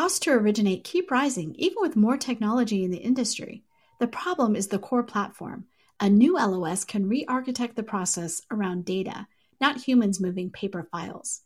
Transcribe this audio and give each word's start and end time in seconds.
Costs 0.00 0.20
to 0.20 0.30
originate 0.30 0.82
keep 0.82 1.10
rising 1.10 1.54
even 1.58 1.76
with 1.80 1.94
more 1.94 2.16
technology 2.16 2.84
in 2.84 2.90
the 2.90 2.96
industry. 2.96 3.64
The 3.98 4.06
problem 4.06 4.56
is 4.56 4.68
the 4.68 4.78
core 4.78 5.02
platform. 5.02 5.66
A 6.00 6.08
new 6.08 6.36
LOS 6.38 6.84
can 6.84 7.06
re 7.06 7.26
architect 7.28 7.76
the 7.76 7.82
process 7.82 8.40
around 8.50 8.86
data, 8.86 9.26
not 9.60 9.82
humans 9.82 10.18
moving 10.18 10.48
paper 10.48 10.88
files. 10.90 11.42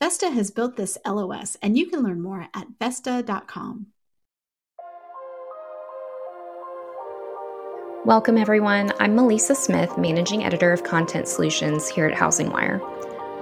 Vesta 0.00 0.30
has 0.30 0.52
built 0.52 0.76
this 0.76 0.96
LOS, 1.04 1.56
and 1.60 1.76
you 1.76 1.86
can 1.86 2.04
learn 2.04 2.22
more 2.22 2.46
at 2.54 2.68
Vesta.com. 2.78 3.88
Welcome, 8.04 8.38
everyone. 8.38 8.92
I'm 9.00 9.16
Maleesa 9.16 9.56
Smith, 9.56 9.98
Managing 9.98 10.44
Editor 10.44 10.72
of 10.72 10.84
Content 10.84 11.26
Solutions 11.26 11.88
here 11.88 12.06
at 12.06 12.16
HousingWire. 12.16 12.78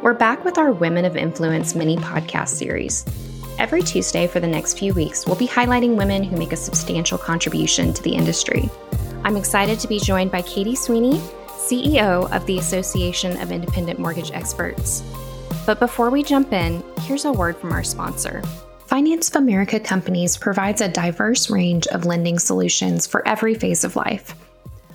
We're 0.03 0.15
back 0.15 0.47
with 0.47 0.57
our 0.57 0.73
Women 0.73 1.05
of 1.05 1.15
Influence 1.15 1.75
mini 1.75 1.99
podcast 1.99 2.49
series. 2.49 3.05
Every 3.59 3.83
Tuesday 3.83 4.27
for 4.27 4.39
the 4.39 4.47
next 4.47 4.79
few 4.79 4.93
weeks, 4.93 5.25
we'll 5.25 5.35
be 5.35 5.49
highlighting 5.49 5.97
women 5.97 6.23
who 6.23 6.37
make 6.37 6.53
a 6.53 6.57
substantial 6.57 7.17
contribution 7.17 7.95
to 7.95 8.03
the 8.03 8.15
industry. 8.15 8.69
I'm 9.25 9.37
excited 9.37 9.81
to 9.81 9.89
be 9.89 9.99
joined 9.99 10.31
by 10.31 10.43
Katie 10.43 10.77
Sweeney, 10.77 11.21
CEO 11.49 12.31
of 12.37 12.45
the 12.45 12.59
Association 12.59 13.41
of 13.41 13.53
Independent 13.53 13.99
Mortgage 13.99 14.31
Experts. 14.31 15.03
But 15.65 15.81
before 15.81 16.11
we 16.11 16.23
jump 16.23 16.53
in, 16.53 16.85
here's 17.01 17.25
a 17.25 17.33
word 17.33 17.57
from 17.57 17.73
our 17.73 17.83
sponsor. 17.83 18.43
Finance 18.89 19.31
of 19.31 19.37
America 19.37 19.81
Companies 19.81 20.37
provides 20.37 20.83
a 20.83 20.89
diverse 20.89 21.49
range 21.49 21.87
of 21.87 22.05
lending 22.05 22.39
solutions 22.39 23.07
for 23.07 23.27
every 23.27 23.55
phase 23.55 23.85
of 23.85 23.97
life. 23.97 24.35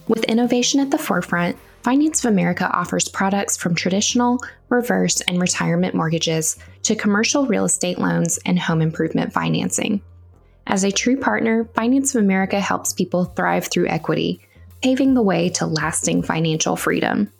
With 0.07 0.23
innovation 0.25 0.79
at 0.79 0.91
the 0.91 0.99
forefront, 0.99 1.57
Finance 1.81 2.23
of 2.23 2.31
America 2.31 2.69
offers 2.71 3.09
products 3.09 3.57
from 3.57 3.73
traditional, 3.73 4.39
reverse, 4.69 5.19
and 5.21 5.41
retirement 5.41 5.95
mortgages 5.95 6.57
to 6.83 6.95
commercial 6.95 7.45
real 7.45 7.65
estate 7.65 7.99
loans 7.99 8.39
and 8.45 8.59
home 8.59 8.81
improvement 8.81 9.33
financing. 9.33 10.01
As 10.67 10.83
a 10.83 10.91
true 10.91 11.17
partner, 11.17 11.65
Finance 11.73 12.15
of 12.15 12.23
America 12.23 12.59
helps 12.59 12.93
people 12.93 13.25
thrive 13.25 13.67
through 13.67 13.87
equity, 13.87 14.41
paving 14.81 15.13
the 15.13 15.21
way 15.21 15.49
to 15.49 15.65
lasting 15.65 16.23
financial 16.23 16.75
freedom. 16.75 17.31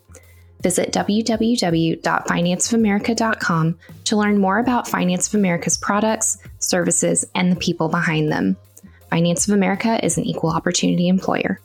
Visit 0.62 0.92
www.financeofamerica.com 0.92 3.80
to 4.06 4.16
learn 4.16 4.38
more 4.38 4.60
about 4.60 4.88
Finance 4.88 5.28
of 5.28 5.36
America's 5.36 5.78
products, 5.78 6.38
services, 6.60 7.26
and 7.34 7.52
the 7.52 7.56
people 7.56 7.90
behind 7.90 8.32
them. 8.32 8.56
Finance 9.10 9.48
of 9.48 9.56
America 9.56 10.04
is 10.06 10.18
an 10.18 10.24
equal 10.24 10.52
opportunity 10.52 11.08
employer. 11.08 11.60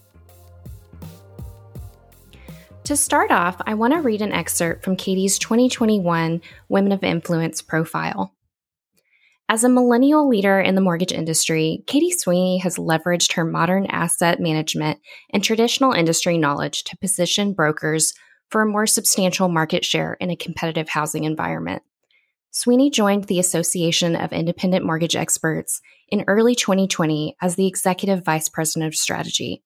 To 2.87 2.97
start 2.97 3.33
off, 3.33 3.61
I 3.67 3.75
want 3.75 3.95
to 3.95 4.01
read 4.01 4.23
an 4.23 4.31
excerpt 4.31 4.84
from 4.84 4.95
Katie's 4.95 5.41
2021 5.41 6.41
Women 6.69 6.93
of 6.93 7.03
Influence 7.03 7.61
profile. 7.61 8.33
As 9.48 9.65
a 9.65 9.69
millennial 9.69 10.28
leader 10.28 10.61
in 10.61 10.77
the 10.77 10.81
mortgage 10.81 11.11
industry, 11.11 11.83
Katie 11.89 12.12
Sweeney 12.12 12.59
has 12.59 12.77
leveraged 12.77 13.33
her 13.33 13.45
modern 13.45 13.87
asset 13.87 14.39
management 14.39 15.01
and 15.31 15.43
traditional 15.43 15.95
industry 15.95 16.39
knowledge 16.39 16.84
to 16.84 16.97
position 16.98 17.55
brokers 17.55 18.15
for 18.51 18.62
a 18.62 18.67
more 18.67 18.87
substantial 18.87 19.48
market 19.48 19.84
share 19.84 20.17
in 20.21 20.31
a 20.31 20.37
competitive 20.37 20.91
housing 20.91 21.25
environment. 21.25 21.83
Sweeney 22.53 22.89
joined 22.89 23.25
the 23.25 23.41
Association 23.41 24.15
of 24.15 24.33
Independent 24.33 24.84
Mortgage 24.84 25.17
Experts 25.17 25.81
in 26.09 26.23
early 26.28 26.55
2020 26.55 27.37
as 27.43 27.56
the 27.56 27.67
Executive 27.67 28.25
Vice 28.25 28.48
President 28.48 28.87
of 28.87 28.95
Strategy. 28.95 29.65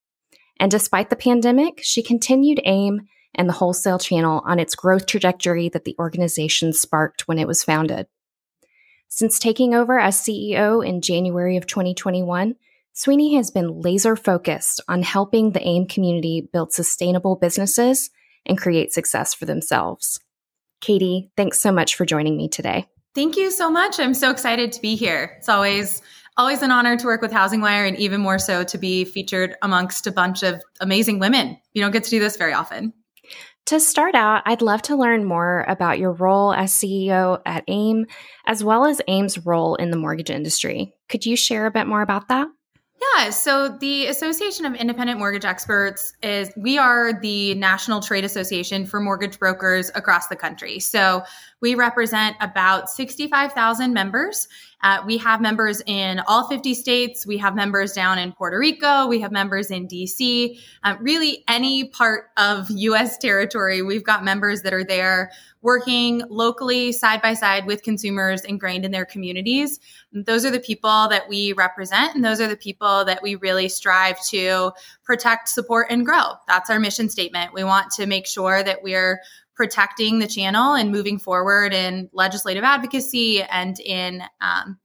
And 0.61 0.71
despite 0.71 1.09
the 1.09 1.17
pandemic, 1.17 1.81
she 1.83 2.03
continued 2.03 2.61
AIME 2.65 3.09
and 3.35 3.49
the 3.49 3.55
wholesale 3.55 3.99
channel 3.99 4.43
on 4.45 4.61
its 4.61 4.75
growth 4.75 5.07
trajectory 5.07 5.71
that 5.71 5.85
the 5.85 5.97
organization 5.99 6.75
sparked 6.75 7.27
when 7.27 7.39
it 7.39 7.49
was 7.49 7.65
founded. 7.65 8.07
Since 9.09 9.39
taking 9.39 9.75
over 9.75 9.99
as 9.99 10.21
CEO 10.21 10.87
in 10.87 11.01
January 11.01 11.57
of 11.57 11.67
2021, 11.67 12.57
Sweeney 12.93 13.35
has 13.37 13.51
been 13.51 13.81
laser 13.81 14.15
focused 14.17 14.83
on 14.87 15.03
helping 15.03 15.53
the 15.53 15.67
AIM 15.67 15.87
community 15.87 16.49
build 16.53 16.73
sustainable 16.73 17.37
businesses 17.37 18.11
and 18.45 18.59
create 18.59 18.93
success 18.93 19.33
for 19.33 19.47
themselves. 19.47 20.21
Katie, 20.81 21.31
thanks 21.37 21.59
so 21.59 21.73
much 21.73 21.95
for 21.95 22.05
joining 22.05 22.37
me 22.37 22.49
today. 22.49 22.87
Thank 23.15 23.37
you 23.37 23.51
so 23.51 23.71
much. 23.71 23.99
I'm 23.99 24.15
so 24.15 24.31
excited 24.31 24.73
to 24.73 24.81
be 24.81 24.95
here. 24.95 25.37
It's 25.39 25.49
always 25.49 26.03
always 26.37 26.63
an 26.63 26.71
honor 26.71 26.97
to 26.97 27.07
work 27.07 27.23
with 27.23 27.33
HousingWire 27.33 27.87
and 27.87 27.99
even 27.99 28.21
more 28.21 28.39
so 28.39 28.65
to 28.65 28.79
be 28.79 29.05
featured 29.05 29.57
amongst 29.63 30.07
a 30.07 30.13
bunch 30.13 30.43
of 30.43 30.63
amazing 30.81 31.19
women. 31.19 31.59
You 31.73 31.83
don't 31.83 31.93
get 31.93 32.05
to 32.05 32.11
do 32.11 32.19
this 32.19 32.37
very 32.37 32.53
often. 32.53 32.93
To 33.67 33.79
start 33.79 34.15
out, 34.15 34.43
I'd 34.47 34.63
love 34.63 34.83
to 34.83 34.97
learn 34.97 35.25
more 35.25 35.65
about 35.69 35.99
your 35.99 36.13
role 36.13 36.53
as 36.53 36.73
CEO 36.73 37.41
at 37.47 37.63
AIME, 37.69 38.07
as 38.47 38.65
well 38.65 38.85
as 38.85 39.01
AIME's 39.07 39.45
role 39.47 39.77
in 39.77 39.91
the 39.91 39.97
mortgage 39.97 40.31
industry. 40.31 40.93
Could 41.09 41.27
you 41.27 41.37
share 41.37 41.67
a 41.67 41.71
bit 41.71 41.87
more 41.87 42.03
about 42.03 42.29
that? 42.29 42.49
Yeah, 43.17 43.31
so 43.31 43.69
the 43.69 44.07
Association 44.07 44.67
of 44.67 44.75
Independent 44.75 45.19
Mortgage 45.19 45.45
Experts 45.45 46.13
is 46.23 46.53
we 46.57 46.77
are 46.77 47.19
the 47.19 47.55
national 47.55 48.01
trade 48.01 48.25
association 48.25 48.85
for 48.85 49.01
mortgage 49.01 49.39
brokers 49.39 49.91
across 49.95 50.29
the 50.29 50.37
country. 50.37 50.81
So 50.81 51.23
we 51.61 51.75
represent 51.75 52.37
about 52.41 52.91
65,000 52.91 53.93
members. 53.93 54.49
Uh, 54.83 55.03
we 55.05 55.19
have 55.19 55.41
members 55.43 55.83
in 55.87 56.21
all 56.21 56.49
50 56.49 56.73
states. 56.75 57.27
We 57.27 57.37
have 57.39 57.55
members 57.55 57.93
down 57.93 58.19
in 58.19 58.33
Puerto 58.33 58.59
Rico. 58.59 59.07
We 59.07 59.21
have 59.21 59.31
members 59.31 59.71
in 59.71 59.87
DC. 59.87 60.59
Um, 60.85 60.97
really, 61.01 61.45
any 61.49 61.89
part 61.89 62.31
of 62.39 62.71
US 62.71 63.19
territory, 63.19 63.83
we've 63.83 64.05
got 64.05 64.25
members 64.25 64.63
that 64.63 64.73
are 64.73 64.85
there 64.85 65.31
working 65.63 66.23
locally 66.31 66.93
side 66.93 67.21
by 67.21 67.35
side 67.35 67.67
with 67.67 67.83
consumers 67.83 68.43
ingrained 68.45 68.87
in 68.87 68.91
their 68.91 69.05
communities. 69.05 69.79
Those 70.13 70.47
are 70.47 70.51
the 70.51 70.61
people 70.61 71.09
that 71.09 71.29
we 71.29 71.53
represent, 71.53 72.15
and 72.15 72.25
those 72.25 72.41
are 72.41 72.49
the 72.49 72.57
people 72.57 73.05
that 73.05 73.23
we 73.23 73.35
really 73.35 73.69
strive 73.69 74.17
to 74.29 74.73
protect, 75.05 75.51
support, 75.51 75.89
and 75.91 76.07
grow. 76.07 76.33
That's 76.49 76.71
our 76.71 76.81
mission 76.81 77.11
statement. 77.11 77.53
We 77.53 77.65
want 77.65 77.91
to 77.93 78.07
make 78.07 78.27
sure 78.27 78.63
that 78.63 78.83
we're 78.83 79.21
protecting 79.61 80.21
the 80.21 80.27
channel 80.27 80.73
and 80.73 80.91
moving 80.91 81.19
forward 81.19 81.75
in 81.75 82.09
legislative 82.15 82.65
advocacy 82.65 83.43
and 83.43 83.79
in 83.79 84.23
um, 84.41 84.79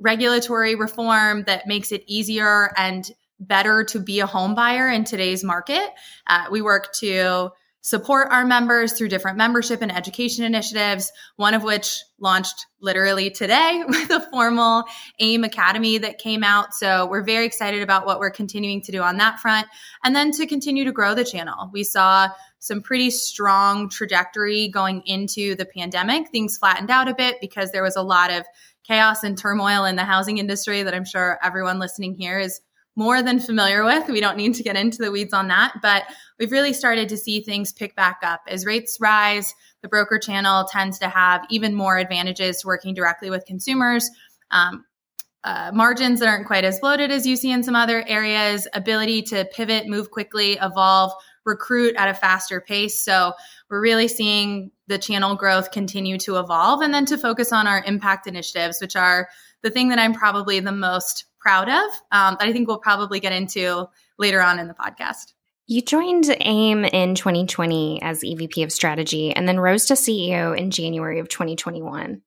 regulatory 0.00 0.74
reform 0.74 1.44
that 1.46 1.68
makes 1.68 1.92
it 1.92 2.02
easier 2.08 2.72
and 2.76 3.12
better 3.38 3.84
to 3.84 4.00
be 4.00 4.18
a 4.18 4.26
home 4.26 4.56
buyer 4.56 4.88
in 4.88 5.04
today's 5.04 5.44
market. 5.44 5.88
Uh, 6.26 6.46
we 6.50 6.60
work 6.60 6.92
to 6.94 7.50
support 7.80 8.26
our 8.32 8.44
members 8.44 8.94
through 8.94 9.08
different 9.08 9.38
membership 9.38 9.82
and 9.82 9.96
education 9.96 10.44
initiatives, 10.44 11.12
one 11.36 11.54
of 11.54 11.62
which 11.62 12.02
launched 12.18 12.66
literally 12.80 13.30
today 13.30 13.84
with 13.88 14.10
a 14.10 14.20
formal 14.32 14.82
AIME 15.20 15.44
Academy 15.44 15.98
that 15.98 16.18
came 16.18 16.42
out. 16.42 16.74
So 16.74 17.06
we're 17.06 17.22
very 17.22 17.46
excited 17.46 17.82
about 17.82 18.04
what 18.04 18.18
we're 18.18 18.32
continuing 18.32 18.82
to 18.82 18.90
do 18.90 19.00
on 19.00 19.18
that 19.18 19.38
front. 19.38 19.68
And 20.02 20.16
then 20.16 20.32
to 20.32 20.46
continue 20.48 20.84
to 20.86 20.92
grow 20.92 21.14
the 21.14 21.24
channel. 21.24 21.70
We 21.72 21.84
saw 21.84 22.30
some 22.58 22.82
pretty 22.82 23.10
strong 23.10 23.88
trajectory 23.88 24.68
going 24.68 25.02
into 25.06 25.54
the 25.54 25.66
pandemic. 25.66 26.28
Things 26.30 26.58
flattened 26.58 26.90
out 26.90 27.08
a 27.08 27.14
bit 27.14 27.36
because 27.40 27.70
there 27.70 27.82
was 27.82 27.96
a 27.96 28.02
lot 28.02 28.30
of 28.30 28.44
chaos 28.84 29.22
and 29.22 29.36
turmoil 29.36 29.84
in 29.84 29.96
the 29.96 30.04
housing 30.04 30.38
industry 30.38 30.82
that 30.82 30.94
I'm 30.94 31.04
sure 31.04 31.38
everyone 31.42 31.78
listening 31.78 32.14
here 32.14 32.38
is 32.38 32.60
more 32.96 33.22
than 33.22 33.38
familiar 33.38 33.84
with. 33.84 34.08
We 34.08 34.20
don't 34.20 34.36
need 34.36 34.54
to 34.54 34.64
get 34.64 34.74
into 34.74 34.98
the 34.98 35.12
weeds 35.12 35.32
on 35.32 35.46
that, 35.48 35.74
but 35.82 36.02
we've 36.38 36.50
really 36.50 36.72
started 36.72 37.08
to 37.10 37.16
see 37.16 37.40
things 37.40 37.72
pick 37.72 37.94
back 37.94 38.18
up. 38.24 38.40
As 38.48 38.66
rates 38.66 38.98
rise, 39.00 39.54
the 39.82 39.88
broker 39.88 40.18
channel 40.18 40.64
tends 40.64 40.98
to 40.98 41.08
have 41.08 41.46
even 41.48 41.76
more 41.76 41.96
advantages 41.96 42.60
to 42.60 42.66
working 42.66 42.94
directly 42.94 43.30
with 43.30 43.44
consumers. 43.44 44.10
Um, 44.50 44.84
uh, 45.44 45.70
margins 45.72 46.18
that 46.18 46.28
aren't 46.28 46.48
quite 46.48 46.64
as 46.64 46.80
bloated 46.80 47.12
as 47.12 47.24
you 47.24 47.36
see 47.36 47.52
in 47.52 47.62
some 47.62 47.76
other 47.76 48.04
areas, 48.08 48.66
ability 48.74 49.22
to 49.22 49.44
pivot, 49.52 49.86
move 49.86 50.10
quickly, 50.10 50.58
evolve, 50.60 51.12
recruit 51.48 51.96
at 51.96 52.08
a 52.08 52.14
faster 52.14 52.60
pace. 52.60 53.02
So 53.02 53.32
we're 53.68 53.80
really 53.80 54.06
seeing 54.06 54.70
the 54.86 54.98
channel 54.98 55.34
growth 55.34 55.72
continue 55.72 56.18
to 56.18 56.36
evolve 56.36 56.80
and 56.80 56.94
then 56.94 57.06
to 57.06 57.18
focus 57.18 57.52
on 57.52 57.66
our 57.66 57.82
impact 57.84 58.28
initiatives, 58.28 58.80
which 58.80 58.94
are 58.94 59.28
the 59.62 59.70
thing 59.70 59.88
that 59.88 59.98
I'm 59.98 60.14
probably 60.14 60.60
the 60.60 60.72
most 60.72 61.24
proud 61.40 61.68
of 61.68 61.90
um, 62.12 62.36
that 62.38 62.48
I 62.48 62.52
think 62.52 62.68
we'll 62.68 62.78
probably 62.78 63.18
get 63.18 63.32
into 63.32 63.88
later 64.18 64.40
on 64.40 64.58
in 64.58 64.68
the 64.68 64.74
podcast. 64.74 65.32
You 65.66 65.82
joined 65.82 66.34
AIME 66.40 66.84
in 66.86 67.14
2020 67.14 68.00
as 68.00 68.22
EVP 68.22 68.64
of 68.64 68.72
strategy 68.72 69.34
and 69.34 69.46
then 69.46 69.60
rose 69.60 69.84
to 69.86 69.94
CEO 69.94 70.56
in 70.56 70.70
January 70.70 71.18
of 71.18 71.28
2021. 71.28 72.22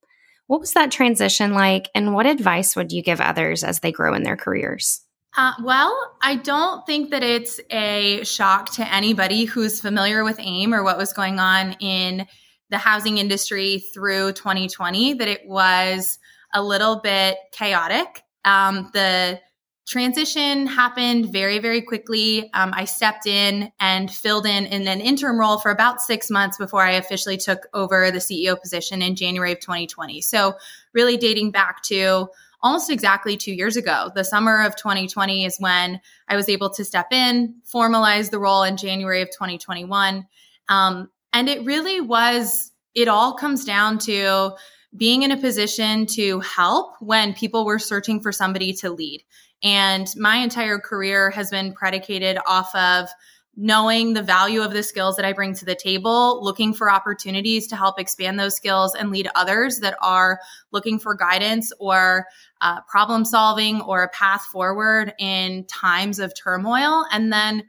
What 0.46 0.60
was 0.60 0.74
that 0.74 0.92
transition 0.92 1.54
like, 1.54 1.90
and 1.96 2.14
what 2.14 2.26
advice 2.26 2.76
would 2.76 2.92
you 2.92 3.02
give 3.02 3.22
others 3.22 3.64
as 3.64 3.80
they 3.80 3.92
grow 3.92 4.14
in 4.14 4.24
their 4.24 4.36
careers? 4.36 5.02
Uh, 5.38 5.54
well, 5.64 6.18
I 6.22 6.36
don't 6.36 6.86
think 6.86 7.12
that 7.12 7.24
it's 7.24 7.60
a 7.70 8.24
shock 8.26 8.74
to 8.74 8.94
anybody 8.94 9.46
who's 9.46 9.80
familiar 9.80 10.24
with 10.26 10.40
AIME 10.40 10.74
or 10.74 10.84
what 10.84 10.98
was 10.98 11.14
going 11.14 11.40
on 11.40 11.74
in 11.80 12.28
the 12.70 12.78
housing 12.78 13.18
industry 13.18 13.84
through 13.94 14.34
2020 14.34 15.14
that 15.16 15.28
it 15.28 15.48
was 15.48 16.20
a 16.54 16.62
little 16.62 17.00
bit 17.00 17.38
chaotic. 17.54 18.24
Um, 18.44 18.90
the 18.94 19.40
transition 19.88 20.68
happened 20.68 21.32
very, 21.32 21.60
very 21.60 21.82
quickly. 21.82 22.50
Um, 22.54 22.74
I 22.74 22.86
stepped 22.86 23.26
in 23.26 23.72
and 23.80 24.12
filled 24.12 24.46
in 24.46 24.66
in 24.66 24.88
an 24.88 25.02
interim 25.02 25.40
role 25.40 25.60
for 25.60 25.72
about 25.72 26.02
six 26.02 26.30
months 26.30 26.58
before 26.58 26.82
I 26.82 26.92
officially 26.92 27.38
took 27.38 27.68
over 27.74 28.12
the 28.12 28.20
CEO 28.20 28.60
position 28.60 29.02
in 29.02 29.16
January 29.16 29.54
of 29.54 29.60
2020. 29.60 30.22
So, 30.22 30.56
really 30.94 31.18
dating 31.18 31.52
back 31.52 31.84
to 31.84 32.28
almost 32.64 32.90
exactly 32.90 33.38
two 33.38 33.54
years 33.54 33.76
ago. 33.76 34.12
The 34.14 34.24
summer 34.24 34.64
of 34.64 34.76
2020 34.76 35.46
is 35.46 35.58
when 35.60 36.00
I 36.28 36.36
was 36.36 36.50
able 36.50 36.70
to 36.72 36.86
step 36.86 37.12
in, 37.12 37.56
formalize 37.72 38.30
the 38.30 38.40
role 38.40 38.64
in 38.64 38.78
January 38.78 39.22
of 39.22 39.30
2021. 39.30 40.28
Um, 40.70 41.10
and 41.34 41.50
it 41.50 41.66
really 41.66 42.02
was, 42.02 42.72
it 42.94 43.08
all 43.08 43.34
comes 43.34 43.66
down 43.66 43.98
to 44.00 44.52
being 44.96 45.24
in 45.24 45.32
a 45.32 45.38
position 45.38 46.06
to 46.06 46.40
help 46.42 46.96
when 47.00 47.34
people 47.34 47.66
were 47.66 47.80
searching 47.80 48.22
for 48.22 48.32
somebody 48.32 48.74
to 48.74 48.90
lead. 48.90 49.24
And 49.64 50.08
my 50.18 50.38
entire 50.38 50.80
career 50.80 51.30
has 51.32 51.50
been 51.50 51.74
predicated 51.74 52.38
off 52.46 52.74
of 52.76 53.10
knowing 53.56 54.14
the 54.14 54.24
value 54.24 54.62
of 54.62 54.72
the 54.72 54.84
skills 54.84 55.18
that 55.18 55.26
I 55.26 55.34
bring 55.34 55.54
to 55.56 55.66
the 55.66 55.76
table, 55.76 56.44
looking 56.44 56.74
for 56.74 56.92
opportunities 56.92 57.68
to 57.68 57.76
help 57.76 58.00
expand 58.00 58.40
those 58.40 58.56
skills 58.56 58.96
and 58.96 59.12
lead 59.12 59.30
others 59.36 59.80
that 59.80 59.98
are 60.02 60.40
looking 60.72 61.00
for 61.00 61.14
guidance 61.14 61.72
or 61.80 62.26
uh, 62.62 62.82
problem 62.82 63.26
solving 63.26 63.82
or 63.82 64.04
a 64.04 64.10
path 64.10 64.46
forward 64.46 65.14
in 65.20 65.66
times 65.66 66.20
of 66.20 66.34
turmoil. 66.36 67.06
And 67.12 67.34
then 67.34 67.64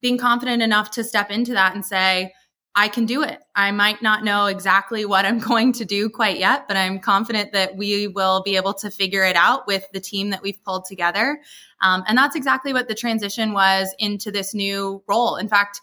being 0.00 0.18
confident 0.18 0.62
enough 0.62 0.90
to 0.92 1.04
step 1.04 1.30
into 1.30 1.52
that 1.54 1.74
and 1.74 1.84
say, 1.84 2.32
I 2.78 2.88
can 2.88 3.06
do 3.06 3.22
it. 3.22 3.42
I 3.54 3.70
might 3.70 4.02
not 4.02 4.22
know 4.22 4.46
exactly 4.46 5.06
what 5.06 5.24
I'm 5.24 5.38
going 5.50 5.72
to 5.74 5.84
do 5.84 6.10
quite 6.10 6.38
yet, 6.38 6.68
but 6.68 6.76
I'm 6.76 7.00
confident 7.00 7.52
that 7.52 7.76
we 7.76 8.06
will 8.06 8.42
be 8.42 8.56
able 8.56 8.74
to 8.74 8.90
figure 8.90 9.24
it 9.24 9.34
out 9.34 9.66
with 9.66 9.84
the 9.92 10.00
team 10.00 10.30
that 10.30 10.42
we've 10.42 10.62
pulled 10.62 10.84
together. 10.84 11.40
Um, 11.80 12.04
and 12.06 12.16
that's 12.16 12.36
exactly 12.36 12.72
what 12.72 12.86
the 12.86 12.94
transition 12.94 13.54
was 13.54 13.94
into 13.98 14.30
this 14.30 14.54
new 14.54 15.02
role. 15.08 15.36
In 15.36 15.48
fact, 15.48 15.80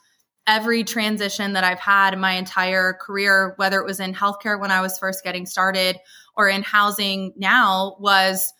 every 0.47 0.83
transition 0.83 1.53
that 1.53 1.63
I've 1.63 1.79
had 1.79 2.13
in 2.13 2.19
my 2.19 2.33
entire 2.33 2.93
career, 2.93 3.53
whether 3.57 3.79
it 3.79 3.85
was 3.85 3.99
in 3.99 4.13
healthcare 4.13 4.59
when 4.59 4.71
I 4.71 4.81
was 4.81 4.97
first 4.97 5.23
getting 5.23 5.45
started 5.45 5.97
or 6.35 6.49
in 6.49 6.63
housing 6.63 7.33
now, 7.37 7.95
was 7.99 8.53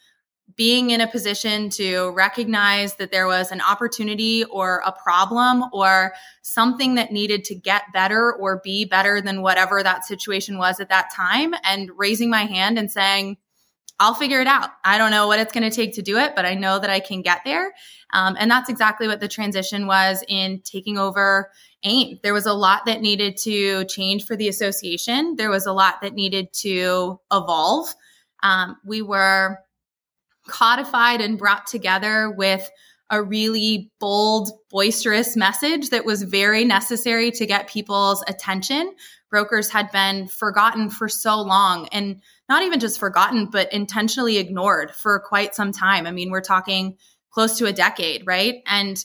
being 0.56 0.92
in 0.92 1.02
a 1.02 1.08
position 1.08 1.70
to 1.70 2.12
recognize 2.12 2.96
that 2.96 3.12
there 3.12 3.28
was 3.28 3.52
an 3.52 3.62
opportunity 3.62 4.44
or 4.46 4.84
a 4.86 4.92
problem 4.92 5.64
or 5.74 6.14
something 6.42 6.96
that 6.96 7.12
needed 7.12 7.44
to 7.46 7.56
get 7.56 7.84
better 7.92 8.34
or 8.34 8.62
be 8.64 8.86
better 8.86 9.20
than 9.20 9.42
whatever 9.42 9.82
that 9.82 10.06
situation 10.06 10.58
was 10.58 10.80
at 10.80 10.90
that 10.90 11.10
time 11.14 11.54
and 11.64 11.90
raising 11.96 12.30
my 12.30 12.44
hand 12.44 12.78
and 12.78 12.92
saying 12.92 13.38
i'll 14.04 14.14
figure 14.14 14.42
it 14.42 14.48
out. 14.48 14.70
I 14.84 14.98
don't 14.98 15.12
know 15.12 15.28
what 15.28 15.40
it's 15.40 15.54
going 15.54 15.70
to 15.70 15.76
take 15.76 15.96
to 15.96 16.02
do 16.02 16.18
it 16.18 16.36
but 16.36 16.46
i 16.46 16.54
know 16.54 16.78
that 16.80 16.90
i 16.90 17.00
can 17.00 17.22
get 17.22 17.42
there. 17.46 17.74
Um, 18.14 18.36
and 18.40 18.50
that's 18.50 18.70
exactly 18.70 19.08
what 19.08 19.20
the 19.20 19.28
transition 19.28 19.88
was 19.88 20.24
in 20.28 20.62
taking 20.64 21.00
over 21.00 21.50
AIME. 21.84 22.20
There 22.22 22.34
was 22.34 22.46
a 22.46 22.54
lot 22.54 22.86
that 22.86 23.02
needed 23.02 23.38
to 23.38 23.86
change 23.86 24.26
for 24.26 24.36
the 24.36 24.48
association. 24.48 25.36
There 25.36 25.50
was 25.50 25.66
a 25.66 25.74
lot 25.74 26.02
that 26.02 26.14
needed 26.14 26.54
to 26.62 27.20
evolve. 27.32 27.94
Um, 28.44 28.78
we 28.86 29.02
were 29.02 29.58
codified 30.48 31.22
and 31.22 31.40
brought 31.40 31.66
together 31.66 32.30
with 32.30 32.70
a 33.10 33.22
really 33.22 33.92
bold, 34.00 34.52
boisterous 34.70 35.36
message 35.36 35.90
that 35.90 36.06
was 36.06 36.24
very 36.24 36.66
necessary 36.66 37.32
to 37.32 37.46
get 37.46 37.68
people's 37.68 38.24
attention. 38.28 38.94
Brokers 39.30 39.70
had 39.70 39.92
been 39.92 40.28
forgotten 40.28 40.90
for 40.90 41.10
so 41.10 41.42
long 41.42 41.88
and 41.92 42.22
not 42.50 42.64
even 42.64 42.80
just 42.80 43.00
forgotten, 43.00 43.46
but 43.46 43.72
intentionally 43.72 44.38
ignored 44.38 44.92
for 44.92 45.20
quite 45.20 45.56
some 45.56 45.72
time. 45.72 46.06
I 46.06 46.12
mean, 46.12 46.30
we're 46.30 46.42
talking 46.42 46.98
close 47.30 47.58
to 47.58 47.66
a 47.66 47.74
decade, 47.74 48.24
right? 48.26 48.62
And 48.66 49.04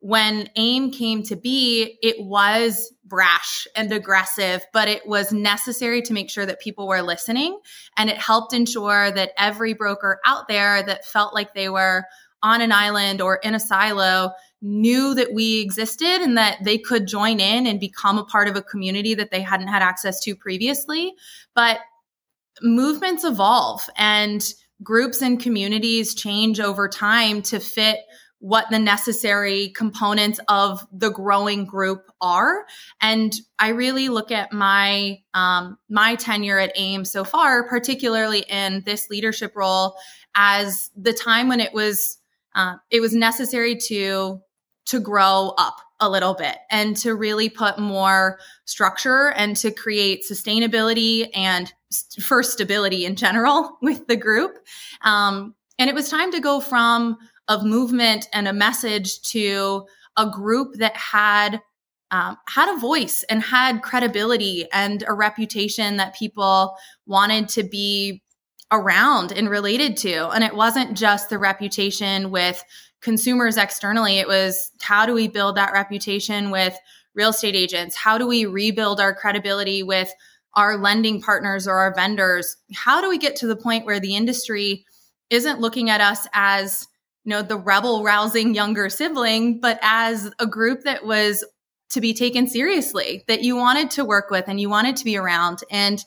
when 0.00 0.48
AIME 0.56 0.90
came 0.92 1.22
to 1.24 1.36
be, 1.36 1.98
it 2.02 2.16
was 2.18 2.92
brash 3.04 3.66
and 3.76 3.92
aggressive, 3.92 4.64
but 4.72 4.88
it 4.88 5.06
was 5.06 5.32
necessary 5.32 6.00
to 6.02 6.14
make 6.14 6.30
sure 6.30 6.46
that 6.46 6.60
people 6.60 6.88
were 6.88 7.02
listening. 7.02 7.58
And 7.98 8.08
it 8.08 8.16
helped 8.16 8.54
ensure 8.54 9.10
that 9.10 9.32
every 9.36 9.74
broker 9.74 10.18
out 10.24 10.48
there 10.48 10.82
that 10.82 11.04
felt 11.04 11.34
like 11.34 11.54
they 11.54 11.68
were 11.68 12.04
on 12.42 12.62
an 12.62 12.72
island 12.72 13.20
or 13.20 13.36
in 13.36 13.54
a 13.54 13.60
silo 13.60 14.32
knew 14.62 15.14
that 15.14 15.32
we 15.34 15.60
existed 15.60 16.22
and 16.22 16.36
that 16.38 16.58
they 16.64 16.78
could 16.78 17.06
join 17.06 17.40
in 17.40 17.66
and 17.66 17.78
become 17.78 18.18
a 18.18 18.24
part 18.24 18.48
of 18.48 18.56
a 18.56 18.62
community 18.62 19.14
that 19.14 19.30
they 19.30 19.42
hadn't 19.42 19.68
had 19.68 19.82
access 19.82 20.20
to 20.20 20.34
previously. 20.34 21.14
But 21.54 21.78
movements 22.62 23.24
evolve 23.24 23.88
and 23.96 24.52
groups 24.82 25.22
and 25.22 25.40
communities 25.40 26.14
change 26.14 26.60
over 26.60 26.88
time 26.88 27.42
to 27.42 27.60
fit 27.60 27.98
what 28.40 28.64
the 28.70 28.78
necessary 28.78 29.70
components 29.76 30.40
of 30.48 30.86
the 30.92 31.10
growing 31.10 31.66
group 31.66 32.10
are. 32.20 32.64
And 33.00 33.32
i 33.58 33.68
really 33.68 34.08
look 34.08 34.32
at 34.32 34.52
my 34.52 35.18
um, 35.34 35.78
my 35.88 36.14
tenure 36.14 36.58
at 36.58 36.72
AIME 36.76 37.04
so 37.04 37.24
far 37.24 37.68
particularly 37.68 38.40
in 38.48 38.82
this 38.86 39.10
leadership 39.10 39.54
role 39.54 39.96
as 40.34 40.90
the 40.96 41.12
time 41.12 41.48
when 41.48 41.60
it 41.60 41.74
was 41.74 42.18
uh, 42.54 42.76
it 42.90 43.00
was 43.00 43.14
necessary 43.14 43.76
to 43.76 44.40
to 44.86 45.00
grow 45.00 45.52
up 45.58 45.76
a 46.00 46.08
little 46.08 46.34
bit 46.34 46.56
and 46.70 46.96
to 46.96 47.14
really 47.14 47.48
put 47.48 47.78
more 47.78 48.38
structure 48.64 49.32
and 49.36 49.56
to 49.56 49.70
create 49.70 50.24
sustainability 50.30 51.28
and 51.34 51.72
st- 51.90 52.24
for 52.24 52.42
stability 52.42 53.04
in 53.04 53.16
general 53.16 53.78
with 53.82 54.06
the 54.06 54.16
group 54.16 54.58
um, 55.02 55.54
and 55.78 55.88
it 55.88 55.94
was 55.94 56.08
time 56.08 56.32
to 56.32 56.40
go 56.40 56.60
from 56.60 57.16
a 57.48 57.62
movement 57.64 58.28
and 58.32 58.46
a 58.46 58.52
message 58.52 59.20
to 59.22 59.84
a 60.16 60.28
group 60.28 60.74
that 60.74 60.96
had 60.96 61.60
um, 62.10 62.36
had 62.48 62.74
a 62.74 62.78
voice 62.78 63.24
and 63.30 63.42
had 63.42 63.82
credibility 63.82 64.66
and 64.72 65.04
a 65.06 65.12
reputation 65.12 65.96
that 65.98 66.16
people 66.16 66.76
wanted 67.06 67.48
to 67.50 67.62
be 67.62 68.22
around 68.72 69.32
and 69.32 69.48
related 69.48 69.96
to. 69.98 70.28
And 70.30 70.44
it 70.44 70.54
wasn't 70.54 70.96
just 70.96 71.28
the 71.28 71.38
reputation 71.38 72.30
with 72.30 72.64
consumers 73.00 73.56
externally, 73.56 74.18
it 74.18 74.28
was 74.28 74.70
how 74.80 75.06
do 75.06 75.14
we 75.14 75.28
build 75.28 75.56
that 75.56 75.72
reputation 75.72 76.50
with 76.50 76.76
real 77.14 77.30
estate 77.30 77.56
agents? 77.56 77.96
How 77.96 78.18
do 78.18 78.26
we 78.26 78.46
rebuild 78.46 79.00
our 79.00 79.14
credibility 79.14 79.82
with 79.82 80.12
our 80.54 80.76
lending 80.76 81.20
partners 81.20 81.66
or 81.66 81.76
our 81.76 81.94
vendors? 81.94 82.56
How 82.74 83.00
do 83.00 83.08
we 83.08 83.18
get 83.18 83.36
to 83.36 83.46
the 83.46 83.56
point 83.56 83.86
where 83.86 84.00
the 84.00 84.16
industry 84.16 84.84
isn't 85.30 85.60
looking 85.60 85.90
at 85.90 86.00
us 86.00 86.26
as 86.32 86.86
you 87.24 87.30
know, 87.30 87.42
the 87.42 87.56
rebel 87.56 88.02
rousing 88.02 88.54
younger 88.54 88.88
sibling, 88.88 89.60
but 89.60 89.78
as 89.82 90.30
a 90.38 90.46
group 90.46 90.82
that 90.84 91.04
was 91.04 91.44
to 91.90 92.00
be 92.00 92.14
taken 92.14 92.46
seriously, 92.46 93.24
that 93.28 93.42
you 93.42 93.56
wanted 93.56 93.90
to 93.90 94.04
work 94.04 94.30
with 94.30 94.44
and 94.48 94.60
you 94.60 94.70
wanted 94.70 94.96
to 94.96 95.04
be 95.04 95.16
around. 95.16 95.58
And 95.70 96.02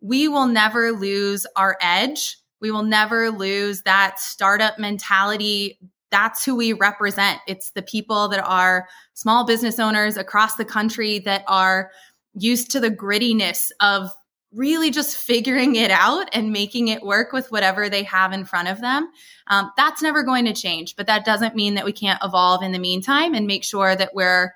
we 0.00 0.28
will 0.28 0.46
never 0.46 0.92
lose 0.92 1.46
our 1.56 1.78
edge. 1.80 2.36
We 2.60 2.70
will 2.70 2.82
never 2.82 3.30
lose 3.30 3.82
that 3.82 4.20
startup 4.20 4.78
mentality. 4.78 5.78
That's 6.12 6.44
who 6.44 6.54
we 6.54 6.74
represent. 6.74 7.40
It's 7.48 7.70
the 7.70 7.82
people 7.82 8.28
that 8.28 8.46
are 8.46 8.86
small 9.14 9.44
business 9.44 9.80
owners 9.80 10.16
across 10.16 10.54
the 10.54 10.64
country 10.64 11.18
that 11.20 11.42
are 11.48 11.90
used 12.34 12.70
to 12.72 12.80
the 12.80 12.90
grittiness 12.90 13.70
of 13.80 14.10
really 14.52 14.90
just 14.90 15.16
figuring 15.16 15.76
it 15.76 15.90
out 15.90 16.28
and 16.34 16.52
making 16.52 16.88
it 16.88 17.02
work 17.02 17.32
with 17.32 17.50
whatever 17.50 17.88
they 17.88 18.02
have 18.02 18.32
in 18.32 18.44
front 18.44 18.68
of 18.68 18.80
them. 18.80 19.10
Um, 19.46 19.72
that's 19.76 20.02
never 20.02 20.22
going 20.22 20.44
to 20.44 20.52
change, 20.52 20.94
but 20.94 21.06
that 21.06 21.24
doesn't 21.24 21.56
mean 21.56 21.74
that 21.74 21.86
we 21.86 21.92
can't 21.92 22.22
evolve 22.22 22.62
in 22.62 22.72
the 22.72 22.78
meantime 22.78 23.34
and 23.34 23.46
make 23.46 23.64
sure 23.64 23.96
that 23.96 24.14
we're 24.14 24.52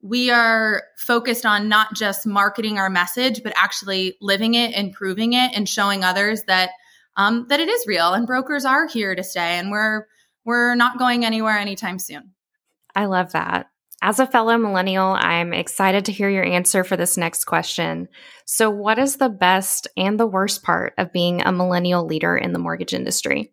we 0.00 0.30
are 0.30 0.84
focused 0.96 1.44
on 1.44 1.68
not 1.68 1.92
just 1.94 2.24
marketing 2.24 2.78
our 2.78 2.88
message, 2.88 3.42
but 3.42 3.52
actually 3.56 4.16
living 4.20 4.54
it 4.54 4.72
and 4.72 4.92
proving 4.92 5.32
it 5.32 5.50
and 5.54 5.68
showing 5.68 6.04
others 6.04 6.44
that 6.44 6.70
um, 7.16 7.46
that 7.48 7.58
it 7.58 7.68
is 7.68 7.86
real 7.86 8.12
and 8.12 8.26
brokers 8.26 8.64
are 8.64 8.86
here 8.86 9.14
to 9.16 9.24
stay 9.24 9.58
and 9.58 9.72
we're 9.72 10.06
we're 10.48 10.74
not 10.74 10.98
going 10.98 11.26
anywhere 11.26 11.58
anytime 11.58 11.98
soon. 11.98 12.32
I 12.96 13.04
love 13.04 13.32
that. 13.32 13.66
As 14.00 14.18
a 14.18 14.26
fellow 14.26 14.56
millennial, 14.56 15.08
I'm 15.08 15.52
excited 15.52 16.06
to 16.06 16.12
hear 16.12 16.30
your 16.30 16.44
answer 16.44 16.84
for 16.84 16.96
this 16.96 17.18
next 17.18 17.44
question. 17.44 18.08
So, 18.46 18.70
what 18.70 18.98
is 18.98 19.16
the 19.16 19.28
best 19.28 19.88
and 19.94 20.18
the 20.18 20.26
worst 20.26 20.62
part 20.62 20.94
of 20.96 21.12
being 21.12 21.42
a 21.42 21.52
millennial 21.52 22.06
leader 22.06 22.34
in 22.34 22.54
the 22.54 22.58
mortgage 22.58 22.94
industry? 22.94 23.52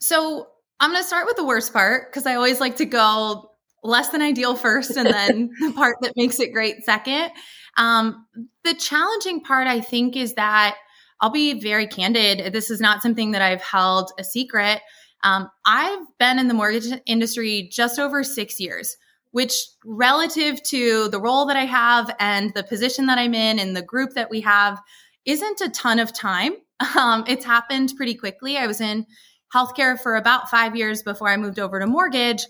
So, 0.00 0.46
I'm 0.78 0.92
going 0.92 1.02
to 1.02 1.06
start 1.06 1.26
with 1.26 1.34
the 1.34 1.44
worst 1.44 1.72
part 1.72 2.12
because 2.12 2.26
I 2.26 2.36
always 2.36 2.60
like 2.60 2.76
to 2.76 2.84
go 2.84 3.50
less 3.82 4.10
than 4.10 4.22
ideal 4.22 4.54
first 4.54 4.96
and 4.96 5.08
then 5.08 5.50
the 5.60 5.72
part 5.72 5.96
that 6.02 6.12
makes 6.14 6.38
it 6.38 6.52
great 6.52 6.84
second. 6.84 7.32
Um, 7.76 8.24
the 8.62 8.74
challenging 8.74 9.40
part, 9.40 9.66
I 9.66 9.80
think, 9.80 10.14
is 10.14 10.34
that 10.34 10.76
I'll 11.20 11.30
be 11.30 11.60
very 11.60 11.88
candid. 11.88 12.52
This 12.52 12.70
is 12.70 12.80
not 12.80 13.02
something 13.02 13.32
that 13.32 13.42
I've 13.42 13.62
held 13.62 14.12
a 14.16 14.22
secret. 14.22 14.80
Um, 15.22 15.50
I've 15.64 16.06
been 16.18 16.38
in 16.38 16.48
the 16.48 16.54
mortgage 16.54 16.86
industry 17.06 17.68
just 17.72 17.98
over 17.98 18.22
six 18.22 18.60
years 18.60 18.96
which 19.36 19.66
relative 19.84 20.62
to 20.62 21.10
the 21.10 21.20
role 21.20 21.44
that 21.44 21.58
I 21.58 21.66
have 21.66 22.10
and 22.18 22.54
the 22.54 22.62
position 22.62 23.04
that 23.04 23.18
I'm 23.18 23.34
in 23.34 23.58
and 23.58 23.76
the 23.76 23.82
group 23.82 24.14
that 24.14 24.30
we 24.30 24.40
have 24.40 24.80
isn't 25.26 25.60
a 25.60 25.68
ton 25.68 25.98
of 25.98 26.12
time. 26.14 26.54
Um, 26.94 27.24
it's 27.26 27.44
happened 27.44 27.94
pretty 27.96 28.14
quickly. 28.14 28.58
I 28.58 28.66
was 28.66 28.82
in 28.82 29.06
healthcare 29.54 29.98
for 29.98 30.16
about 30.16 30.50
five 30.50 30.76
years 30.76 31.02
before 31.02 31.30
I 31.30 31.38
moved 31.38 31.58
over 31.58 31.80
to 31.80 31.86
mortgage. 31.86 32.44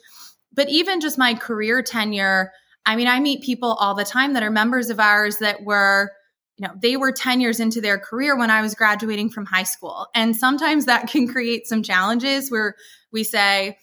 But 0.52 0.68
even 0.68 1.00
just 1.00 1.16
my 1.16 1.34
career 1.34 1.80
tenure, 1.80 2.50
I 2.84 2.96
mean, 2.96 3.06
I 3.06 3.20
meet 3.20 3.44
people 3.44 3.74
all 3.74 3.94
the 3.94 4.04
time 4.04 4.32
that 4.34 4.42
are 4.42 4.50
members 4.50 4.90
of 4.90 4.98
ours 4.98 5.38
that 5.38 5.62
were 5.62 6.10
you 6.56 6.66
know, 6.66 6.74
they 6.80 6.96
were 6.96 7.12
10 7.12 7.40
years 7.40 7.60
into 7.60 7.80
their 7.80 7.98
career 7.98 8.36
when 8.36 8.50
I 8.50 8.62
was 8.62 8.74
graduating 8.74 9.30
from 9.30 9.44
high 9.44 9.62
school. 9.62 10.06
And 10.14 10.34
sometimes 10.34 10.86
that 10.86 11.08
can 11.08 11.28
create 11.28 11.66
some 11.66 11.82
challenges 11.82 12.50
where 12.50 12.76
we 13.12 13.24
say, 13.24 13.78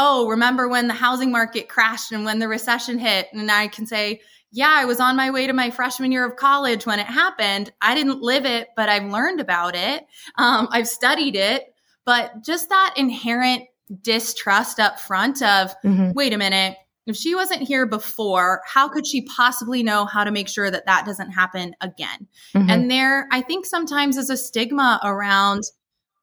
Oh, 0.00 0.28
remember 0.28 0.68
when 0.68 0.86
the 0.86 0.94
housing 0.94 1.32
market 1.32 1.68
crashed 1.68 2.12
and 2.12 2.24
when 2.24 2.38
the 2.38 2.46
recession 2.46 2.98
hit? 2.98 3.26
And 3.32 3.50
I 3.50 3.66
can 3.66 3.84
say, 3.84 4.20
yeah, 4.50 4.72
I 4.72 4.84
was 4.84 5.00
on 5.00 5.16
my 5.16 5.30
way 5.30 5.46
to 5.46 5.52
my 5.52 5.70
freshman 5.70 6.12
year 6.12 6.24
of 6.24 6.36
college 6.36 6.86
when 6.86 7.00
it 7.00 7.06
happened. 7.06 7.72
I 7.80 7.94
didn't 7.94 8.22
live 8.22 8.46
it, 8.46 8.68
but 8.76 8.88
I've 8.88 9.10
learned 9.10 9.40
about 9.40 9.74
it. 9.74 10.06
Um, 10.36 10.68
I've 10.70 10.88
studied 10.88 11.36
it. 11.36 11.74
But 12.06 12.44
just 12.44 12.70
that 12.70 12.94
inherent 12.96 13.64
distrust 14.00 14.80
up 14.80 14.98
front 14.98 15.42
of, 15.42 15.74
mm-hmm. 15.84 16.12
wait 16.12 16.32
a 16.32 16.38
minute, 16.38 16.76
if 17.10 17.16
she 17.16 17.34
wasn't 17.34 17.66
here 17.66 17.86
before, 17.86 18.62
how 18.66 18.88
could 18.88 19.06
she 19.06 19.22
possibly 19.22 19.82
know 19.82 20.04
how 20.04 20.24
to 20.24 20.30
make 20.30 20.48
sure 20.48 20.70
that 20.70 20.86
that 20.86 21.06
doesn't 21.06 21.30
happen 21.30 21.74
again? 21.80 22.26
Mm-hmm. 22.54 22.70
And 22.70 22.90
there, 22.90 23.28
I 23.30 23.40
think 23.40 23.66
sometimes 23.66 24.16
is 24.16 24.30
a 24.30 24.36
stigma 24.36 25.00
around 25.02 25.64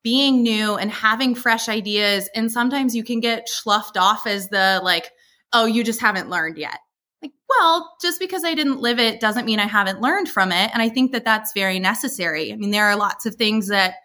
being 0.03 0.43
new 0.43 0.75
and 0.75 0.91
having 0.91 1.33
fresh 1.33 1.67
ideas. 1.67 2.29
And 2.35 2.51
sometimes 2.51 2.95
you 2.95 3.03
can 3.03 3.19
get 3.19 3.49
sloughed 3.49 3.97
off 3.97 4.27
as 4.27 4.49
the 4.49 4.79
like, 4.83 5.11
oh, 5.51 5.65
you 5.65 5.83
just 5.83 5.99
haven't 5.99 6.29
learned 6.29 6.57
yet. 6.57 6.79
Like, 7.23 7.31
well, 7.49 7.95
just 8.01 8.19
because 8.19 8.43
I 8.43 8.53
didn't 8.53 8.81
live 8.81 8.99
it 8.99 9.19
doesn't 9.19 9.45
mean 9.45 9.59
I 9.59 9.65
haven't 9.65 10.01
learned 10.01 10.29
from 10.29 10.51
it. 10.51 10.69
And 10.73 10.81
I 10.83 10.89
think 10.89 11.11
that 11.13 11.25
that's 11.25 11.53
very 11.53 11.79
necessary. 11.79 12.53
I 12.53 12.55
mean, 12.55 12.69
there 12.69 12.85
are 12.85 12.95
lots 12.95 13.25
of 13.25 13.35
things 13.35 13.69
that 13.69 13.95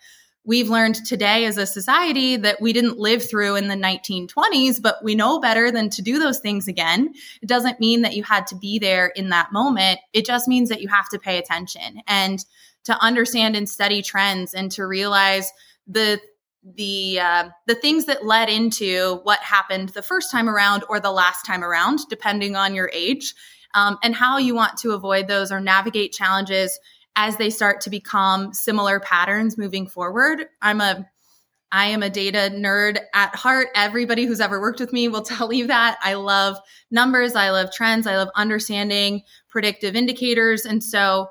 we've 0.50 0.68
learned 0.68 0.96
today 1.06 1.44
as 1.44 1.56
a 1.56 1.64
society 1.64 2.34
that 2.34 2.60
we 2.60 2.72
didn't 2.72 2.98
live 2.98 3.22
through 3.22 3.54
in 3.54 3.68
the 3.68 3.76
1920s, 3.76 4.82
but 4.82 4.96
we 5.00 5.14
know 5.14 5.38
better 5.38 5.70
than 5.70 5.88
to 5.88 6.02
do 6.02 6.18
those 6.18 6.40
things 6.40 6.66
again. 6.66 7.14
It 7.40 7.46
doesn't 7.48 7.78
mean 7.78 8.02
that 8.02 8.16
you 8.16 8.24
had 8.24 8.48
to 8.48 8.56
be 8.56 8.80
there 8.80 9.06
in 9.14 9.28
that 9.28 9.52
moment. 9.52 10.00
It 10.12 10.26
just 10.26 10.48
means 10.48 10.68
that 10.68 10.82
you 10.82 10.88
have 10.88 11.08
to 11.10 11.20
pay 11.20 11.38
attention 11.38 12.02
and 12.08 12.44
to 12.82 12.98
understand 13.00 13.54
and 13.54 13.68
study 13.68 14.02
trends 14.02 14.52
and 14.52 14.72
to 14.72 14.84
realize 14.88 15.52
the 15.86 16.20
the 16.64 17.20
uh, 17.20 17.50
the 17.68 17.76
things 17.76 18.06
that 18.06 18.26
led 18.26 18.48
into 18.48 19.20
what 19.22 19.38
happened 19.38 19.90
the 19.90 20.02
first 20.02 20.32
time 20.32 20.48
around 20.48 20.82
or 20.88 20.98
the 20.98 21.12
last 21.12 21.46
time 21.46 21.62
around, 21.62 22.00
depending 22.10 22.56
on 22.56 22.74
your 22.74 22.90
age, 22.92 23.36
um, 23.74 23.98
and 24.02 24.16
how 24.16 24.36
you 24.36 24.56
want 24.56 24.78
to 24.78 24.94
avoid 24.94 25.28
those 25.28 25.52
or 25.52 25.60
navigate 25.60 26.12
challenges 26.12 26.80
as 27.16 27.36
they 27.36 27.50
start 27.50 27.80
to 27.82 27.90
become 27.90 28.52
similar 28.52 29.00
patterns 29.00 29.58
moving 29.58 29.86
forward. 29.86 30.46
I'm 30.62 30.80
a 30.80 31.08
I 31.72 31.86
am 31.86 32.02
a 32.02 32.10
data 32.10 32.50
nerd 32.52 32.98
at 33.14 33.34
heart. 33.36 33.68
Everybody 33.76 34.24
who's 34.24 34.40
ever 34.40 34.60
worked 34.60 34.80
with 34.80 34.92
me 34.92 35.08
will 35.08 35.22
tell 35.22 35.52
you 35.52 35.66
that. 35.68 35.98
I 36.02 36.14
love 36.14 36.58
numbers, 36.90 37.34
I 37.34 37.50
love 37.50 37.72
trends, 37.72 38.06
I 38.06 38.16
love 38.16 38.28
understanding 38.34 39.22
predictive 39.48 39.94
indicators. 39.94 40.64
And 40.64 40.82
so 40.82 41.28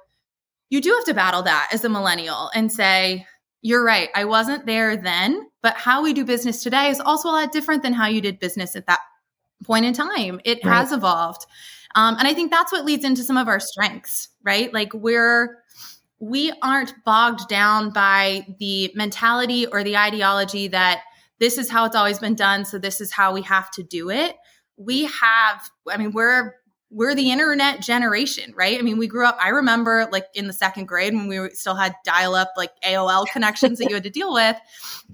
you 0.70 0.82
do 0.82 0.94
have 0.94 1.06
to 1.06 1.14
battle 1.14 1.44
that 1.44 1.70
as 1.74 1.84
a 1.84 1.90
millennial 1.90 2.50
and 2.54 2.72
say, 2.72 3.26
you're 3.62 3.84
right. 3.84 4.10
I 4.16 4.26
wasn't 4.26 4.66
there 4.66 4.96
then, 4.96 5.50
but 5.62 5.76
how 5.76 6.02
we 6.02 6.14
do 6.14 6.24
business 6.24 6.64
today 6.64 6.90
is 6.90 7.02
also 7.02 7.30
a 7.30 7.32
lot 7.32 7.52
different 7.52 7.84
than 7.84 7.94
how 7.94 8.08
you 8.08 8.22
did 8.22 8.40
business 8.40 8.76
at 8.76 8.86
that 8.88 9.00
point 9.64 9.86
in 9.86 9.94
time. 9.94 10.40
It 10.46 10.60
right. 10.64 10.74
has 10.74 10.92
evolved. 10.94 11.46
Um, 11.96 12.16
and 12.18 12.28
I 12.28 12.34
think 12.34 12.52
that's 12.52 12.72
what 12.72 12.86
leads 12.86 13.04
into 13.04 13.24
some 13.24 13.36
of 13.36 13.48
our 13.48 13.60
strengths, 13.60 14.30
right? 14.44 14.74
Like 14.74 14.94
we're, 14.94 15.58
we 16.20 16.52
aren't 16.62 16.94
bogged 17.06 17.48
down 17.48 17.92
by 17.92 18.46
the 18.60 18.92
mentality 18.96 19.66
or 19.66 19.84
the 19.84 19.98
ideology 19.98 20.68
that 20.68 21.02
this 21.40 21.58
is 21.58 21.70
how 21.70 21.86
it's 21.86 21.96
always 21.96 22.20
been 22.20 22.36
done. 22.36 22.66
So 22.66 22.78
this 22.78 23.00
is 23.00 23.12
how 23.12 23.34
we 23.34 23.42
have 23.44 23.72
to 23.72 23.84
do 23.84 24.10
it. 24.10 24.36
We 24.78 25.06
have, 25.06 25.62
I 25.88 25.98
mean, 25.98 26.12
we're, 26.12 26.56
we're 26.92 27.14
the 27.14 27.32
internet 27.32 27.82
generation, 27.82 28.52
right? 28.58 28.80
I 28.80 28.82
mean, 28.82 28.98
we 28.98 29.08
grew 29.08 29.26
up, 29.26 29.38
I 29.40 29.50
remember 29.50 30.10
like 30.12 30.26
in 30.34 30.48
the 30.48 30.54
second 30.54 30.88
grade 30.88 31.14
when 31.14 31.28
we 31.28 31.50
still 31.52 31.76
had 31.76 31.96
dial 32.04 32.36
up 32.36 32.52
like 32.58 32.72
AOL 32.84 33.28
connections 33.32 33.78
that 33.78 33.90
you 33.90 33.96
had 33.96 34.04
to 34.04 34.10
deal 34.10 34.34
with. 34.34 34.58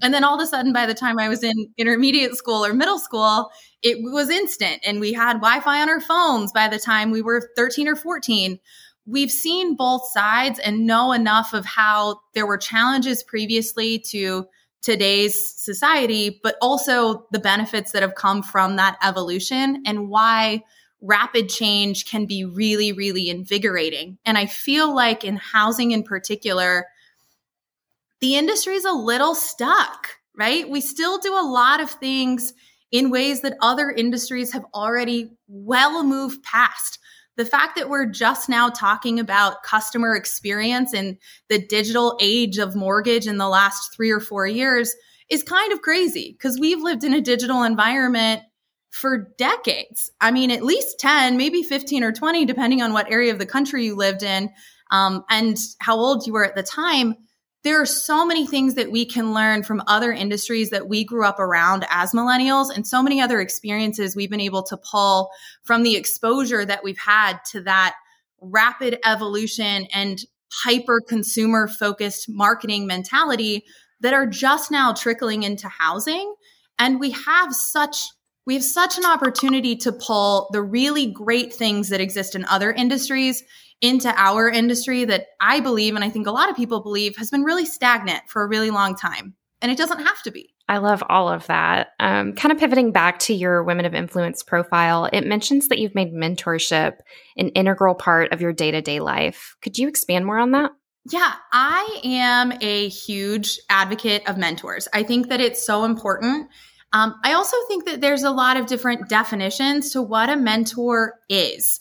And 0.02 0.12
then 0.12 0.24
all 0.24 0.34
of 0.34 0.40
a 0.40 0.46
sudden, 0.46 0.72
by 0.72 0.86
the 0.86 0.94
time 0.94 1.18
I 1.18 1.28
was 1.28 1.44
in 1.44 1.68
intermediate 1.76 2.34
school 2.36 2.64
or 2.64 2.72
middle 2.72 2.98
school, 2.98 3.50
it 3.82 3.98
was 4.00 4.30
instant 4.30 4.80
and 4.84 5.00
we 5.00 5.12
had 5.12 5.34
Wi 5.34 5.60
Fi 5.60 5.82
on 5.82 5.88
our 5.88 6.00
phones 6.00 6.50
by 6.50 6.66
the 6.66 6.78
time 6.78 7.10
we 7.10 7.22
were 7.22 7.50
13 7.56 7.88
or 7.88 7.94
14 7.94 8.58
we've 9.06 9.30
seen 9.30 9.76
both 9.76 10.08
sides 10.10 10.58
and 10.58 10.86
know 10.86 11.12
enough 11.12 11.52
of 11.52 11.64
how 11.64 12.20
there 12.34 12.46
were 12.46 12.58
challenges 12.58 13.22
previously 13.22 13.98
to 14.00 14.46
today's 14.82 15.54
society, 15.54 16.40
but 16.42 16.56
also 16.60 17.26
the 17.30 17.38
benefits 17.38 17.92
that 17.92 18.02
have 18.02 18.14
come 18.14 18.42
from 18.42 18.76
that 18.76 18.96
evolution 19.02 19.82
and 19.86 20.08
why 20.08 20.62
rapid 21.00 21.48
change 21.48 22.06
can 22.06 22.26
be 22.26 22.44
really, 22.44 22.92
really 22.92 23.28
invigorating. 23.28 24.18
And 24.24 24.36
I 24.36 24.46
feel 24.46 24.94
like 24.94 25.24
in 25.24 25.36
housing 25.36 25.92
in 25.92 26.02
particular, 26.02 26.86
the 28.20 28.36
industry 28.36 28.74
is 28.74 28.84
a 28.84 28.92
little 28.92 29.34
stuck, 29.34 30.08
right? 30.36 30.68
We 30.68 30.80
still 30.80 31.18
do 31.18 31.34
a 31.34 31.46
lot 31.46 31.80
of 31.80 31.90
things 31.90 32.54
in 32.90 33.10
ways 33.10 33.42
that 33.42 33.56
other 33.60 33.90
industries 33.90 34.52
have 34.52 34.64
already 34.72 35.30
well 35.48 36.02
moved 36.02 36.42
past 36.42 36.98
the 37.36 37.44
fact 37.44 37.76
that 37.76 37.88
we're 37.88 38.06
just 38.06 38.48
now 38.48 38.70
talking 38.70 39.20
about 39.20 39.62
customer 39.62 40.14
experience 40.14 40.94
in 40.94 41.18
the 41.48 41.58
digital 41.58 42.18
age 42.20 42.58
of 42.58 42.74
mortgage 42.74 43.26
in 43.26 43.36
the 43.36 43.48
last 43.48 43.94
three 43.94 44.10
or 44.10 44.20
four 44.20 44.46
years 44.46 44.94
is 45.28 45.42
kind 45.42 45.72
of 45.72 45.82
crazy 45.82 46.32
because 46.32 46.58
we've 46.58 46.82
lived 46.82 47.04
in 47.04 47.12
a 47.12 47.20
digital 47.20 47.62
environment 47.62 48.42
for 48.90 49.28
decades. 49.36 50.10
I 50.20 50.30
mean, 50.30 50.50
at 50.50 50.64
least 50.64 50.98
10, 50.98 51.36
maybe 51.36 51.62
15 51.62 52.02
or 52.02 52.12
20, 52.12 52.46
depending 52.46 52.80
on 52.80 52.92
what 52.92 53.10
area 53.10 53.32
of 53.32 53.38
the 53.38 53.46
country 53.46 53.84
you 53.84 53.96
lived 53.96 54.22
in 54.22 54.50
um, 54.90 55.24
and 55.28 55.58
how 55.80 55.96
old 55.96 56.26
you 56.26 56.32
were 56.32 56.44
at 56.44 56.54
the 56.54 56.62
time 56.62 57.16
there 57.66 57.82
are 57.82 57.86
so 57.86 58.24
many 58.24 58.46
things 58.46 58.74
that 58.74 58.92
we 58.92 59.04
can 59.04 59.34
learn 59.34 59.64
from 59.64 59.82
other 59.88 60.12
industries 60.12 60.70
that 60.70 60.88
we 60.88 61.02
grew 61.02 61.24
up 61.24 61.40
around 61.40 61.84
as 61.90 62.12
millennials 62.12 62.72
and 62.72 62.86
so 62.86 63.02
many 63.02 63.20
other 63.20 63.40
experiences 63.40 64.14
we've 64.14 64.30
been 64.30 64.40
able 64.40 64.62
to 64.62 64.76
pull 64.76 65.30
from 65.64 65.82
the 65.82 65.96
exposure 65.96 66.64
that 66.64 66.84
we've 66.84 66.98
had 66.98 67.38
to 67.50 67.60
that 67.62 67.96
rapid 68.40 69.00
evolution 69.04 69.88
and 69.92 70.20
hyper 70.52 71.00
consumer 71.00 71.66
focused 71.66 72.26
marketing 72.28 72.86
mentality 72.86 73.64
that 73.98 74.14
are 74.14 74.26
just 74.28 74.70
now 74.70 74.92
trickling 74.92 75.42
into 75.42 75.68
housing. 75.68 76.36
And 76.78 77.00
we 77.00 77.10
have 77.10 77.52
such 77.52 78.06
we 78.46 78.54
have 78.54 78.62
such 78.62 78.96
an 78.96 79.04
opportunity 79.04 79.74
to 79.74 79.90
pull 79.90 80.48
the 80.52 80.62
really 80.62 81.06
great 81.06 81.52
things 81.52 81.88
that 81.88 82.00
exist 82.00 82.36
in 82.36 82.44
other 82.44 82.70
industries 82.70 83.42
into 83.80 84.12
our 84.16 84.48
industry 84.48 85.04
that 85.04 85.26
I 85.40 85.60
believe, 85.60 85.94
and 85.94 86.04
I 86.04 86.10
think 86.10 86.26
a 86.26 86.32
lot 86.32 86.50
of 86.50 86.56
people 86.56 86.80
believe, 86.80 87.16
has 87.16 87.30
been 87.30 87.42
really 87.42 87.66
stagnant 87.66 88.22
for 88.28 88.42
a 88.42 88.48
really 88.48 88.70
long 88.70 88.96
time. 88.96 89.34
And 89.62 89.72
it 89.72 89.78
doesn't 89.78 90.04
have 90.04 90.22
to 90.22 90.30
be. 90.30 90.54
I 90.68 90.78
love 90.78 91.02
all 91.08 91.28
of 91.28 91.46
that. 91.46 91.88
Um, 92.00 92.32
kind 92.32 92.52
of 92.52 92.58
pivoting 92.58 92.90
back 92.90 93.20
to 93.20 93.34
your 93.34 93.62
Women 93.62 93.84
of 93.84 93.94
Influence 93.94 94.42
profile, 94.42 95.08
it 95.12 95.26
mentions 95.26 95.68
that 95.68 95.78
you've 95.78 95.94
made 95.94 96.12
mentorship 96.12 96.98
an 97.36 97.48
integral 97.50 97.94
part 97.94 98.32
of 98.32 98.40
your 98.40 98.52
day 98.52 98.72
to 98.72 98.82
day 98.82 99.00
life. 99.00 99.56
Could 99.62 99.78
you 99.78 99.88
expand 99.88 100.26
more 100.26 100.38
on 100.38 100.50
that? 100.52 100.72
Yeah, 101.08 101.34
I 101.52 102.00
am 102.02 102.52
a 102.60 102.88
huge 102.88 103.60
advocate 103.70 104.28
of 104.28 104.38
mentors. 104.38 104.88
I 104.92 105.04
think 105.04 105.28
that 105.28 105.40
it's 105.40 105.64
so 105.64 105.84
important. 105.84 106.48
Um, 106.92 107.14
I 107.24 107.34
also 107.34 107.56
think 107.68 107.84
that 107.84 108.00
there's 108.00 108.24
a 108.24 108.30
lot 108.30 108.56
of 108.56 108.66
different 108.66 109.08
definitions 109.08 109.92
to 109.92 110.02
what 110.02 110.30
a 110.30 110.36
mentor 110.36 111.14
is. 111.28 111.78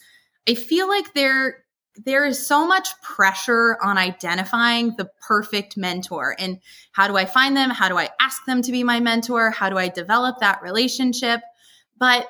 I 0.48 0.54
feel 0.54 0.88
like 0.88 1.14
there 1.16 1.65
there 2.04 2.26
is 2.26 2.46
so 2.46 2.68
much 2.68 2.90
pressure 3.02 3.78
on 3.82 3.98
identifying 3.98 4.96
the 4.98 5.10
perfect 5.28 5.78
mentor 5.78 6.36
and 6.38 6.60
how 6.92 7.08
do 7.08 7.16
I 7.16 7.26
find 7.26 7.56
them? 7.56 7.70
How 7.70 7.88
do 7.88 7.98
I 7.98 8.10
ask 8.20 8.44
them 8.46 8.62
to 8.64 8.72
be 8.72 8.84
my 8.84 9.00
mentor? 9.00 9.52
How 9.52 9.70
do 9.70 9.78
I 9.78 9.88
develop 9.88 10.40
that 10.40 10.62
relationship? 10.62 11.42
But 11.98 12.28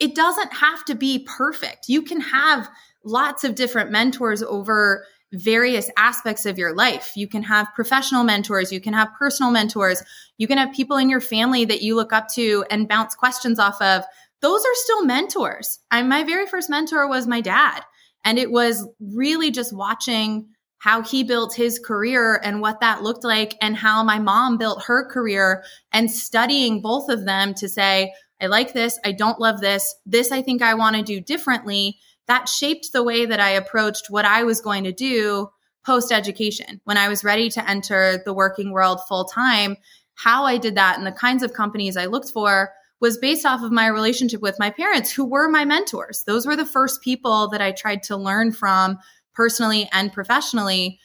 it 0.00 0.14
doesn't 0.14 0.54
have 0.54 0.84
to 0.86 0.94
be 0.94 1.26
perfect. 1.26 1.88
You 1.88 2.02
can 2.02 2.20
have 2.20 2.68
lots 3.04 3.44
of 3.44 3.54
different 3.54 3.90
mentors 3.90 4.42
over 4.42 5.04
various 5.32 5.90
aspects 5.96 6.46
of 6.46 6.58
your 6.58 6.74
life. 6.74 7.12
You 7.16 7.26
can 7.26 7.42
have 7.42 7.68
professional 7.74 8.24
mentors, 8.24 8.72
you 8.72 8.80
can 8.80 8.92
have 8.94 9.08
personal 9.18 9.50
mentors, 9.50 10.02
you 10.38 10.46
can 10.46 10.58
have 10.58 10.72
people 10.72 10.96
in 10.96 11.10
your 11.10 11.20
family 11.20 11.64
that 11.64 11.82
you 11.82 11.96
look 11.96 12.12
up 12.12 12.28
to 12.34 12.64
and 12.70 12.88
bounce 12.88 13.14
questions 13.14 13.58
off 13.58 13.80
of. 13.82 14.04
Those 14.40 14.60
are 14.60 14.74
still 14.74 15.04
mentors. 15.04 15.80
I, 15.90 16.02
my 16.02 16.22
very 16.22 16.46
first 16.46 16.70
mentor 16.70 17.08
was 17.08 17.26
my 17.26 17.40
dad. 17.40 17.82
And 18.24 18.38
it 18.38 18.50
was 18.50 18.86
really 19.00 19.50
just 19.50 19.74
watching 19.74 20.48
how 20.78 21.02
he 21.02 21.24
built 21.24 21.54
his 21.54 21.78
career 21.78 22.40
and 22.44 22.60
what 22.60 22.80
that 22.80 23.02
looked 23.02 23.24
like, 23.24 23.56
and 23.62 23.74
how 23.76 24.02
my 24.04 24.18
mom 24.18 24.58
built 24.58 24.84
her 24.84 25.08
career, 25.08 25.64
and 25.92 26.10
studying 26.10 26.82
both 26.82 27.08
of 27.08 27.24
them 27.24 27.54
to 27.54 27.68
say, 27.68 28.12
I 28.40 28.46
like 28.46 28.74
this, 28.74 28.98
I 29.04 29.12
don't 29.12 29.40
love 29.40 29.60
this, 29.60 29.94
this 30.04 30.30
I 30.30 30.42
think 30.42 30.60
I 30.60 30.74
want 30.74 30.96
to 30.96 31.02
do 31.02 31.20
differently. 31.20 31.98
That 32.26 32.48
shaped 32.48 32.92
the 32.92 33.02
way 33.02 33.24
that 33.24 33.40
I 33.40 33.50
approached 33.50 34.10
what 34.10 34.24
I 34.26 34.42
was 34.42 34.60
going 34.60 34.84
to 34.84 34.92
do 34.92 35.48
post 35.86 36.12
education 36.12 36.80
when 36.84 36.98
I 36.98 37.08
was 37.08 37.24
ready 37.24 37.48
to 37.50 37.70
enter 37.70 38.22
the 38.24 38.34
working 38.34 38.70
world 38.70 39.00
full 39.08 39.24
time. 39.24 39.76
How 40.14 40.44
I 40.44 40.58
did 40.58 40.74
that 40.74 40.98
and 40.98 41.06
the 41.06 41.12
kinds 41.12 41.42
of 41.42 41.52
companies 41.52 41.96
I 41.96 42.06
looked 42.06 42.30
for 42.30 42.72
was 43.00 43.18
based 43.18 43.44
off 43.44 43.62
of 43.62 43.72
my 43.72 43.86
relationship 43.86 44.40
with 44.40 44.58
my 44.58 44.70
parents, 44.70 45.10
who 45.10 45.24
were 45.24 45.48
my 45.48 45.64
mentors. 45.64 46.24
Those 46.26 46.46
were 46.46 46.56
the 46.56 46.66
first 46.66 47.02
people 47.02 47.48
that 47.50 47.60
I 47.60 47.72
tried 47.72 48.02
to 48.04 48.16
learn 48.16 48.52
from 48.52 48.98
personally 49.34 49.88
and 49.92 50.12
professionally. 50.12 50.98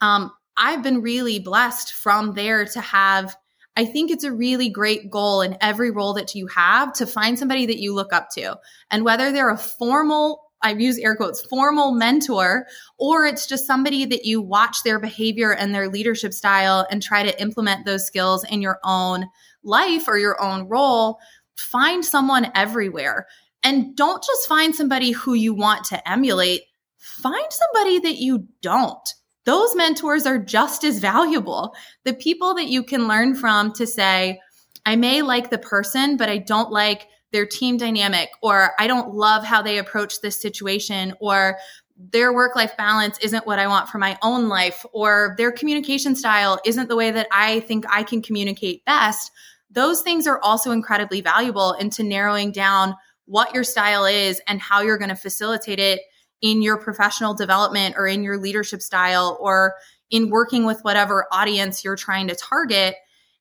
Um, 0.00 0.32
I've 0.56 0.82
been 0.82 1.02
really 1.02 1.38
blessed 1.38 1.92
from 1.92 2.34
there 2.34 2.64
to 2.66 2.80
have 2.80 3.36
I 3.74 3.86
think 3.86 4.10
it's 4.10 4.24
a 4.24 4.32
really 4.32 4.68
great 4.68 5.10
goal 5.10 5.40
in 5.40 5.56
every 5.60 5.90
role 5.90 6.12
that 6.14 6.34
you 6.34 6.46
have 6.48 6.92
to 6.94 7.06
find 7.06 7.38
somebody 7.38 7.64
that 7.66 7.78
you 7.78 7.94
look 7.94 8.12
up 8.12 8.28
to. 8.32 8.58
And 8.90 9.04
whether 9.04 9.32
they're 9.32 9.48
a 9.48 9.56
formal, 9.56 10.42
I 10.60 10.72
use 10.72 10.98
air 10.98 11.16
quotes, 11.16 11.40
formal 11.46 11.92
mentor, 11.92 12.66
or 12.98 13.24
it's 13.24 13.46
just 13.46 13.66
somebody 13.66 14.04
that 14.04 14.26
you 14.26 14.42
watch 14.42 14.82
their 14.82 14.98
behavior 14.98 15.54
and 15.54 15.74
their 15.74 15.88
leadership 15.88 16.34
style 16.34 16.86
and 16.90 17.02
try 17.02 17.22
to 17.22 17.40
implement 17.40 17.86
those 17.86 18.06
skills 18.06 18.44
in 18.44 18.60
your 18.60 18.78
own 18.84 19.26
life 19.62 20.08
or 20.08 20.18
your 20.18 20.40
own 20.42 20.68
role, 20.68 21.18
find 21.56 22.04
someone 22.04 22.50
everywhere. 22.54 23.26
And 23.62 23.94
don't 23.96 24.22
just 24.22 24.48
find 24.48 24.74
somebody 24.74 25.12
who 25.12 25.34
you 25.34 25.54
want 25.54 25.84
to 25.86 26.10
emulate, 26.10 26.62
find 26.98 27.46
somebody 27.50 28.00
that 28.00 28.16
you 28.16 28.46
don't 28.60 29.08
those 29.44 29.74
mentors 29.74 30.26
are 30.26 30.38
just 30.38 30.84
as 30.84 30.98
valuable. 30.98 31.74
The 32.04 32.14
people 32.14 32.54
that 32.54 32.68
you 32.68 32.82
can 32.82 33.08
learn 33.08 33.34
from 33.34 33.72
to 33.74 33.86
say, 33.86 34.40
I 34.86 34.96
may 34.96 35.22
like 35.22 35.50
the 35.50 35.58
person, 35.58 36.16
but 36.16 36.28
I 36.28 36.38
don't 36.38 36.70
like 36.70 37.08
their 37.32 37.46
team 37.46 37.76
dynamic, 37.76 38.28
or 38.42 38.72
I 38.78 38.86
don't 38.86 39.14
love 39.14 39.44
how 39.44 39.62
they 39.62 39.78
approach 39.78 40.20
this 40.20 40.36
situation, 40.36 41.14
or 41.18 41.56
their 41.96 42.32
work 42.32 42.56
life 42.56 42.76
balance 42.76 43.18
isn't 43.18 43.46
what 43.46 43.58
I 43.58 43.66
want 43.66 43.88
for 43.88 43.98
my 43.98 44.18
own 44.22 44.48
life, 44.48 44.84
or 44.92 45.34
their 45.38 45.50
communication 45.50 46.14
style 46.14 46.60
isn't 46.64 46.88
the 46.88 46.96
way 46.96 47.10
that 47.10 47.28
I 47.32 47.60
think 47.60 47.84
I 47.90 48.02
can 48.02 48.22
communicate 48.22 48.84
best. 48.84 49.30
Those 49.72 50.02
things 50.02 50.26
are 50.26 50.38
also 50.42 50.70
incredibly 50.70 51.20
valuable 51.20 51.72
into 51.74 52.02
narrowing 52.02 52.52
down 52.52 52.94
what 53.26 53.54
your 53.54 53.64
style 53.64 54.04
is 54.04 54.40
and 54.46 54.60
how 54.60 54.82
you're 54.82 54.98
going 54.98 55.08
to 55.08 55.16
facilitate 55.16 55.78
it 55.78 56.00
in 56.40 56.60
your 56.60 56.76
professional 56.76 57.34
development 57.34 57.94
or 57.96 58.06
in 58.06 58.22
your 58.22 58.36
leadership 58.36 58.82
style 58.82 59.38
or 59.40 59.74
in 60.10 60.28
working 60.28 60.66
with 60.66 60.80
whatever 60.82 61.26
audience 61.32 61.84
you're 61.84 61.96
trying 61.96 62.28
to 62.28 62.34
target. 62.34 62.96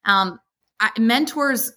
Um, 0.06 0.40
I, 0.80 0.92
mentors, 0.98 1.74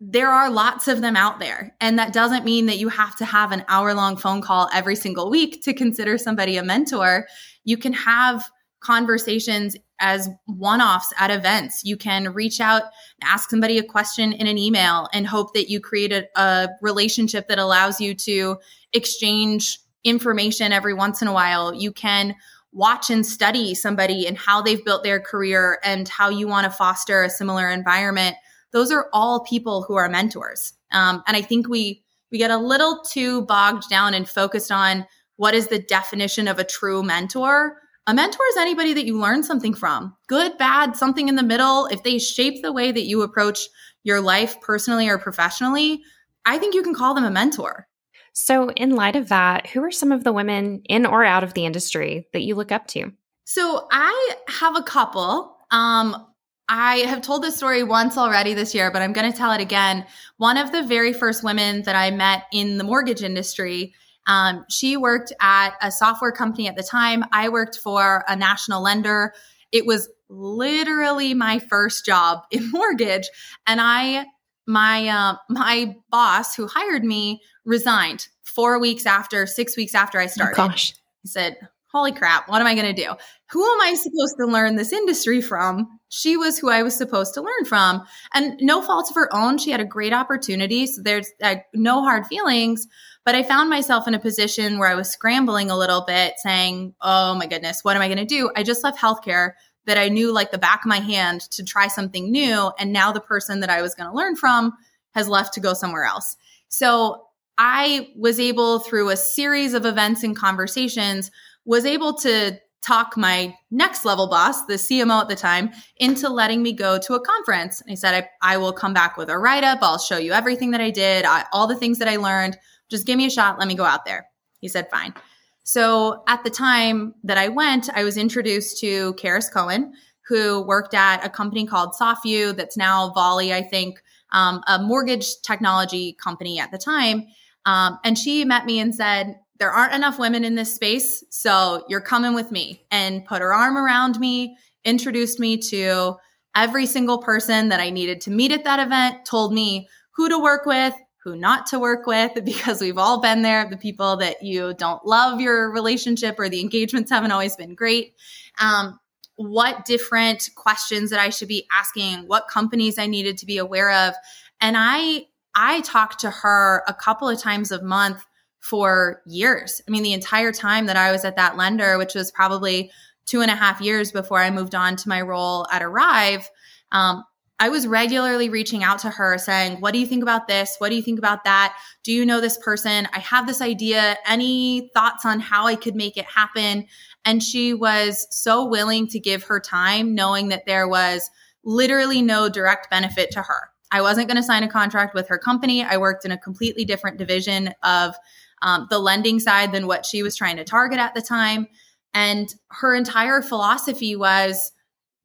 there 0.00 0.30
are 0.30 0.50
lots 0.50 0.88
of 0.88 1.00
them 1.00 1.14
out 1.14 1.38
there. 1.38 1.76
And 1.80 1.98
that 1.98 2.12
doesn't 2.12 2.44
mean 2.44 2.66
that 2.66 2.78
you 2.78 2.88
have 2.88 3.14
to 3.16 3.24
have 3.24 3.52
an 3.52 3.64
hour 3.68 3.94
long 3.94 4.16
phone 4.16 4.40
call 4.40 4.68
every 4.72 4.96
single 4.96 5.30
week 5.30 5.62
to 5.64 5.74
consider 5.74 6.18
somebody 6.18 6.56
a 6.56 6.62
mentor. 6.64 7.26
You 7.64 7.76
can 7.76 7.92
have 7.92 8.48
conversations 8.82 9.76
as 10.00 10.28
one 10.46 10.80
offs 10.80 11.12
at 11.18 11.30
events. 11.30 11.82
You 11.84 11.96
can 11.96 12.32
reach 12.32 12.60
out, 12.60 12.82
ask 13.22 13.50
somebody 13.50 13.78
a 13.78 13.84
question 13.84 14.32
in 14.32 14.46
an 14.46 14.58
email, 14.58 15.08
and 15.12 15.26
hope 15.26 15.54
that 15.54 15.70
you 15.70 15.80
create 15.80 16.12
a, 16.12 16.26
a 16.36 16.68
relationship 16.80 17.48
that 17.48 17.58
allows 17.58 18.00
you 18.00 18.14
to 18.14 18.58
exchange 18.92 19.78
information 20.04 20.72
every 20.72 20.94
once 20.94 21.22
in 21.22 21.28
a 21.28 21.32
while. 21.32 21.72
You 21.72 21.92
can 21.92 22.34
watch 22.72 23.10
and 23.10 23.24
study 23.24 23.74
somebody 23.74 24.26
and 24.26 24.36
how 24.36 24.62
they've 24.62 24.84
built 24.84 25.04
their 25.04 25.20
career 25.20 25.78
and 25.84 26.08
how 26.08 26.28
you 26.30 26.48
want 26.48 26.64
to 26.64 26.70
foster 26.70 27.22
a 27.22 27.30
similar 27.30 27.70
environment. 27.70 28.34
Those 28.72 28.90
are 28.90 29.08
all 29.12 29.44
people 29.44 29.82
who 29.82 29.94
are 29.94 30.08
mentors. 30.08 30.72
Um, 30.90 31.22
and 31.26 31.36
I 31.36 31.42
think 31.42 31.68
we 31.68 32.02
we 32.30 32.38
get 32.38 32.50
a 32.50 32.56
little 32.56 33.02
too 33.02 33.42
bogged 33.42 33.90
down 33.90 34.14
and 34.14 34.26
focused 34.26 34.72
on 34.72 35.06
what 35.36 35.54
is 35.54 35.68
the 35.68 35.78
definition 35.78 36.48
of 36.48 36.58
a 36.58 36.64
true 36.64 37.02
mentor. 37.02 37.78
A 38.08 38.14
mentor 38.14 38.42
is 38.50 38.56
anybody 38.56 38.94
that 38.94 39.06
you 39.06 39.20
learn 39.20 39.44
something 39.44 39.74
from, 39.74 40.16
good, 40.26 40.58
bad, 40.58 40.96
something 40.96 41.28
in 41.28 41.36
the 41.36 41.42
middle. 41.42 41.86
If 41.86 42.02
they 42.02 42.18
shape 42.18 42.60
the 42.60 42.72
way 42.72 42.90
that 42.90 43.04
you 43.04 43.22
approach 43.22 43.68
your 44.02 44.20
life 44.20 44.60
personally 44.60 45.08
or 45.08 45.18
professionally, 45.18 46.02
I 46.44 46.58
think 46.58 46.74
you 46.74 46.82
can 46.82 46.94
call 46.94 47.14
them 47.14 47.24
a 47.24 47.30
mentor. 47.30 47.86
So, 48.32 48.70
in 48.70 48.96
light 48.96 49.14
of 49.14 49.28
that, 49.28 49.68
who 49.68 49.84
are 49.84 49.92
some 49.92 50.10
of 50.10 50.24
the 50.24 50.32
women 50.32 50.82
in 50.88 51.06
or 51.06 51.22
out 51.22 51.44
of 51.44 51.54
the 51.54 51.64
industry 51.64 52.26
that 52.32 52.42
you 52.42 52.56
look 52.56 52.72
up 52.72 52.88
to? 52.88 53.12
So, 53.44 53.86
I 53.92 54.34
have 54.48 54.74
a 54.74 54.82
couple. 54.82 55.56
Um, 55.70 56.26
I 56.68 56.98
have 57.00 57.22
told 57.22 57.44
this 57.44 57.56
story 57.56 57.84
once 57.84 58.16
already 58.18 58.54
this 58.54 58.74
year, 58.74 58.90
but 58.90 59.02
I'm 59.02 59.12
going 59.12 59.30
to 59.30 59.36
tell 59.36 59.52
it 59.52 59.60
again. 59.60 60.06
One 60.38 60.56
of 60.56 60.72
the 60.72 60.82
very 60.82 61.12
first 61.12 61.44
women 61.44 61.82
that 61.82 61.94
I 61.94 62.10
met 62.10 62.44
in 62.52 62.78
the 62.78 62.84
mortgage 62.84 63.22
industry, 63.22 63.94
um, 64.26 64.64
she 64.70 64.96
worked 64.96 65.32
at 65.40 65.74
a 65.80 65.90
software 65.90 66.32
company 66.32 66.68
at 66.68 66.76
the 66.76 66.82
time. 66.82 67.24
I 67.32 67.48
worked 67.48 67.76
for 67.76 68.24
a 68.28 68.36
national 68.36 68.82
lender. 68.82 69.34
It 69.72 69.86
was 69.86 70.08
literally 70.28 71.34
my 71.34 71.58
first 71.58 72.04
job 72.04 72.42
in 72.50 72.70
mortgage, 72.70 73.28
and 73.66 73.80
I 73.80 74.26
my 74.66 75.08
uh, 75.08 75.36
my 75.48 75.96
boss 76.10 76.54
who 76.54 76.66
hired 76.66 77.04
me 77.04 77.42
resigned 77.64 78.28
four 78.42 78.78
weeks 78.78 79.06
after, 79.06 79.46
six 79.46 79.76
weeks 79.76 79.94
after 79.94 80.18
I 80.18 80.24
oh, 80.24 80.28
started. 80.28 80.60
Oh, 80.60 80.68
gosh. 80.68 80.94
He 81.22 81.28
said, 81.28 81.56
Holy 81.92 82.12
crap, 82.12 82.48
what 82.48 82.60
am 82.60 82.66
I 82.66 82.74
going 82.74 82.94
to 82.94 83.02
do? 83.02 83.12
Who 83.50 83.62
am 83.62 83.80
I 83.82 83.94
supposed 83.94 84.36
to 84.38 84.46
learn 84.46 84.76
this 84.76 84.94
industry 84.94 85.42
from? 85.42 86.00
She 86.08 86.38
was 86.38 86.58
who 86.58 86.70
I 86.70 86.82
was 86.82 86.96
supposed 86.96 87.34
to 87.34 87.42
learn 87.42 87.66
from. 87.66 88.02
And 88.32 88.58
no 88.62 88.80
fault 88.80 89.10
of 89.10 89.14
her 89.14 89.28
own. 89.34 89.58
She 89.58 89.70
had 89.70 89.80
a 89.80 89.84
great 89.84 90.14
opportunity. 90.14 90.86
So 90.86 91.02
there's 91.02 91.30
uh, 91.42 91.56
no 91.74 92.02
hard 92.02 92.26
feelings. 92.26 92.86
But 93.24 93.34
I 93.34 93.42
found 93.42 93.70
myself 93.70 94.08
in 94.08 94.14
a 94.14 94.18
position 94.18 94.78
where 94.78 94.88
I 94.88 94.94
was 94.94 95.10
scrambling 95.10 95.70
a 95.70 95.78
little 95.78 96.04
bit, 96.06 96.34
saying, 96.38 96.94
Oh 97.00 97.34
my 97.34 97.46
goodness, 97.46 97.84
what 97.84 97.96
am 97.96 98.02
I 98.02 98.08
going 98.08 98.18
to 98.18 98.24
do? 98.24 98.50
I 98.56 98.62
just 98.62 98.82
left 98.82 98.98
healthcare 98.98 99.52
that 99.86 99.98
I 99.98 100.08
knew 100.08 100.32
like 100.32 100.50
the 100.50 100.58
back 100.58 100.80
of 100.84 100.88
my 100.88 101.00
hand 101.00 101.42
to 101.52 101.64
try 101.64 101.88
something 101.88 102.30
new. 102.30 102.70
And 102.78 102.92
now 102.92 103.12
the 103.12 103.20
person 103.20 103.60
that 103.60 103.70
I 103.70 103.82
was 103.82 103.94
going 103.94 104.08
to 104.08 104.16
learn 104.16 104.36
from 104.36 104.72
has 105.14 105.28
left 105.28 105.54
to 105.54 105.60
go 105.60 105.74
somewhere 105.74 106.04
else. 106.04 106.36
So 106.68 107.26
I 107.58 108.08
was 108.16 108.40
able 108.40 108.78
through 108.78 109.10
a 109.10 109.16
series 109.16 109.74
of 109.74 109.84
events 109.84 110.22
and 110.22 110.36
conversations 110.36 111.30
was 111.64 111.84
able 111.84 112.14
to 112.14 112.58
talk 112.82 113.16
my 113.16 113.56
next 113.70 114.04
level 114.04 114.28
boss, 114.28 114.64
the 114.66 114.74
CMO 114.74 115.22
at 115.22 115.28
the 115.28 115.36
time, 115.36 115.70
into 115.98 116.28
letting 116.28 116.62
me 116.62 116.72
go 116.72 116.98
to 116.98 117.14
a 117.14 117.20
conference. 117.20 117.80
And 117.80 117.90
he 117.90 117.96
said, 117.96 118.28
I, 118.42 118.54
I 118.54 118.56
will 118.56 118.72
come 118.72 118.92
back 118.92 119.16
with 119.16 119.30
a 119.30 119.38
write 119.38 119.62
up. 119.62 119.78
I'll 119.82 119.98
show 119.98 120.18
you 120.18 120.32
everything 120.32 120.72
that 120.72 120.80
I 120.80 120.90
did, 120.90 121.24
I, 121.24 121.44
all 121.52 121.68
the 121.68 121.76
things 121.76 121.98
that 121.98 122.08
I 122.08 122.16
learned. 122.16 122.58
Just 122.92 123.06
give 123.06 123.16
me 123.16 123.24
a 123.24 123.30
shot. 123.30 123.58
Let 123.58 123.66
me 123.66 123.74
go 123.74 123.84
out 123.84 124.04
there. 124.04 124.26
He 124.60 124.68
said, 124.68 124.90
fine. 124.90 125.14
So 125.62 126.22
at 126.28 126.44
the 126.44 126.50
time 126.50 127.14
that 127.24 127.38
I 127.38 127.48
went, 127.48 127.88
I 127.94 128.04
was 128.04 128.18
introduced 128.18 128.78
to 128.80 129.14
Karis 129.14 129.50
Cohen, 129.50 129.94
who 130.28 130.60
worked 130.60 130.92
at 130.92 131.24
a 131.24 131.30
company 131.30 131.66
called 131.66 131.94
SoftVu 131.98 132.54
that's 132.54 132.76
now 132.76 133.14
Volly, 133.16 133.52
I 133.52 133.62
think, 133.62 134.02
um, 134.32 134.62
a 134.66 134.78
mortgage 134.78 135.40
technology 135.42 136.12
company 136.22 136.60
at 136.60 136.70
the 136.70 136.78
time. 136.78 137.26
Um, 137.64 137.98
and 138.04 138.18
she 138.18 138.44
met 138.44 138.66
me 138.66 138.78
and 138.78 138.94
said, 138.94 139.38
There 139.58 139.70
aren't 139.70 139.94
enough 139.94 140.18
women 140.18 140.44
in 140.44 140.54
this 140.54 140.74
space. 140.74 141.24
So 141.30 141.84
you're 141.88 142.00
coming 142.02 142.34
with 142.34 142.50
me 142.50 142.84
and 142.90 143.24
put 143.24 143.40
her 143.40 143.54
arm 143.54 143.78
around 143.78 144.20
me, 144.20 144.56
introduced 144.84 145.40
me 145.40 145.56
to 145.70 146.16
every 146.54 146.84
single 146.84 147.18
person 147.18 147.70
that 147.70 147.80
I 147.80 147.88
needed 147.88 148.20
to 148.22 148.30
meet 148.30 148.52
at 148.52 148.64
that 148.64 148.84
event, 148.84 149.24
told 149.24 149.54
me 149.54 149.88
who 150.16 150.28
to 150.28 150.38
work 150.38 150.66
with, 150.66 150.94
who 151.24 151.36
not 151.36 151.66
to 151.66 151.78
work 151.78 152.06
with, 152.06 152.32
because 152.44 152.80
we've 152.80 152.98
all 152.98 153.20
been 153.20 153.42
there. 153.42 153.68
The 153.68 153.76
people 153.76 154.16
that 154.16 154.42
you 154.42 154.74
don't 154.74 155.04
love 155.06 155.40
your 155.40 155.70
relationship 155.70 156.38
or 156.38 156.48
the 156.48 156.60
engagements 156.60 157.10
haven't 157.10 157.32
always 157.32 157.56
been 157.56 157.74
great. 157.74 158.14
Um, 158.60 158.98
what 159.36 159.84
different 159.84 160.50
questions 160.54 161.10
that 161.10 161.20
I 161.20 161.30
should 161.30 161.48
be 161.48 161.66
asking, 161.72 162.26
what 162.26 162.48
companies 162.48 162.98
I 162.98 163.06
needed 163.06 163.38
to 163.38 163.46
be 163.46 163.58
aware 163.58 163.90
of. 164.08 164.14
And 164.60 164.76
I 164.78 165.26
I 165.54 165.80
talked 165.82 166.20
to 166.20 166.30
her 166.30 166.82
a 166.86 166.94
couple 166.94 167.28
of 167.28 167.38
times 167.38 167.72
a 167.72 167.82
month 167.82 168.24
for 168.60 169.20
years. 169.26 169.82
I 169.86 169.90
mean, 169.90 170.02
the 170.02 170.12
entire 170.12 170.52
time 170.52 170.86
that 170.86 170.96
I 170.96 171.12
was 171.12 171.24
at 171.24 171.36
that 171.36 171.56
lender, 171.56 171.98
which 171.98 172.14
was 172.14 172.30
probably 172.30 172.90
two 173.26 173.42
and 173.42 173.50
a 173.50 173.56
half 173.56 173.80
years 173.80 174.12
before 174.12 174.38
I 174.38 174.50
moved 174.50 174.74
on 174.74 174.96
to 174.96 175.08
my 175.08 175.20
role 175.20 175.66
at 175.70 175.82
Arrive, 175.82 176.48
um, 176.92 177.24
I 177.62 177.68
was 177.68 177.86
regularly 177.86 178.48
reaching 178.48 178.82
out 178.82 178.98
to 179.02 179.10
her 179.10 179.38
saying, 179.38 179.80
What 179.80 179.92
do 179.92 180.00
you 180.00 180.06
think 180.06 180.24
about 180.24 180.48
this? 180.48 180.74
What 180.78 180.88
do 180.88 180.96
you 180.96 181.02
think 181.02 181.20
about 181.20 181.44
that? 181.44 181.76
Do 182.02 182.10
you 182.10 182.26
know 182.26 182.40
this 182.40 182.58
person? 182.58 183.06
I 183.12 183.20
have 183.20 183.46
this 183.46 183.60
idea. 183.60 184.16
Any 184.26 184.90
thoughts 184.94 185.24
on 185.24 185.38
how 185.38 185.68
I 185.68 185.76
could 185.76 185.94
make 185.94 186.16
it 186.16 186.24
happen? 186.24 186.88
And 187.24 187.40
she 187.40 187.72
was 187.72 188.26
so 188.30 188.66
willing 188.66 189.06
to 189.06 189.20
give 189.20 189.44
her 189.44 189.60
time, 189.60 190.12
knowing 190.12 190.48
that 190.48 190.66
there 190.66 190.88
was 190.88 191.30
literally 191.62 192.20
no 192.20 192.48
direct 192.48 192.90
benefit 192.90 193.30
to 193.30 193.42
her. 193.42 193.70
I 193.92 194.02
wasn't 194.02 194.26
going 194.26 194.38
to 194.38 194.42
sign 194.42 194.64
a 194.64 194.68
contract 194.68 195.14
with 195.14 195.28
her 195.28 195.38
company. 195.38 195.84
I 195.84 195.98
worked 195.98 196.24
in 196.24 196.32
a 196.32 196.38
completely 196.38 196.84
different 196.84 197.16
division 197.16 197.74
of 197.84 198.16
um, 198.62 198.88
the 198.90 198.98
lending 198.98 199.38
side 199.38 199.70
than 199.70 199.86
what 199.86 200.04
she 200.04 200.24
was 200.24 200.34
trying 200.34 200.56
to 200.56 200.64
target 200.64 200.98
at 200.98 201.14
the 201.14 201.22
time. 201.22 201.68
And 202.12 202.52
her 202.72 202.92
entire 202.92 203.40
philosophy 203.40 204.16
was 204.16 204.72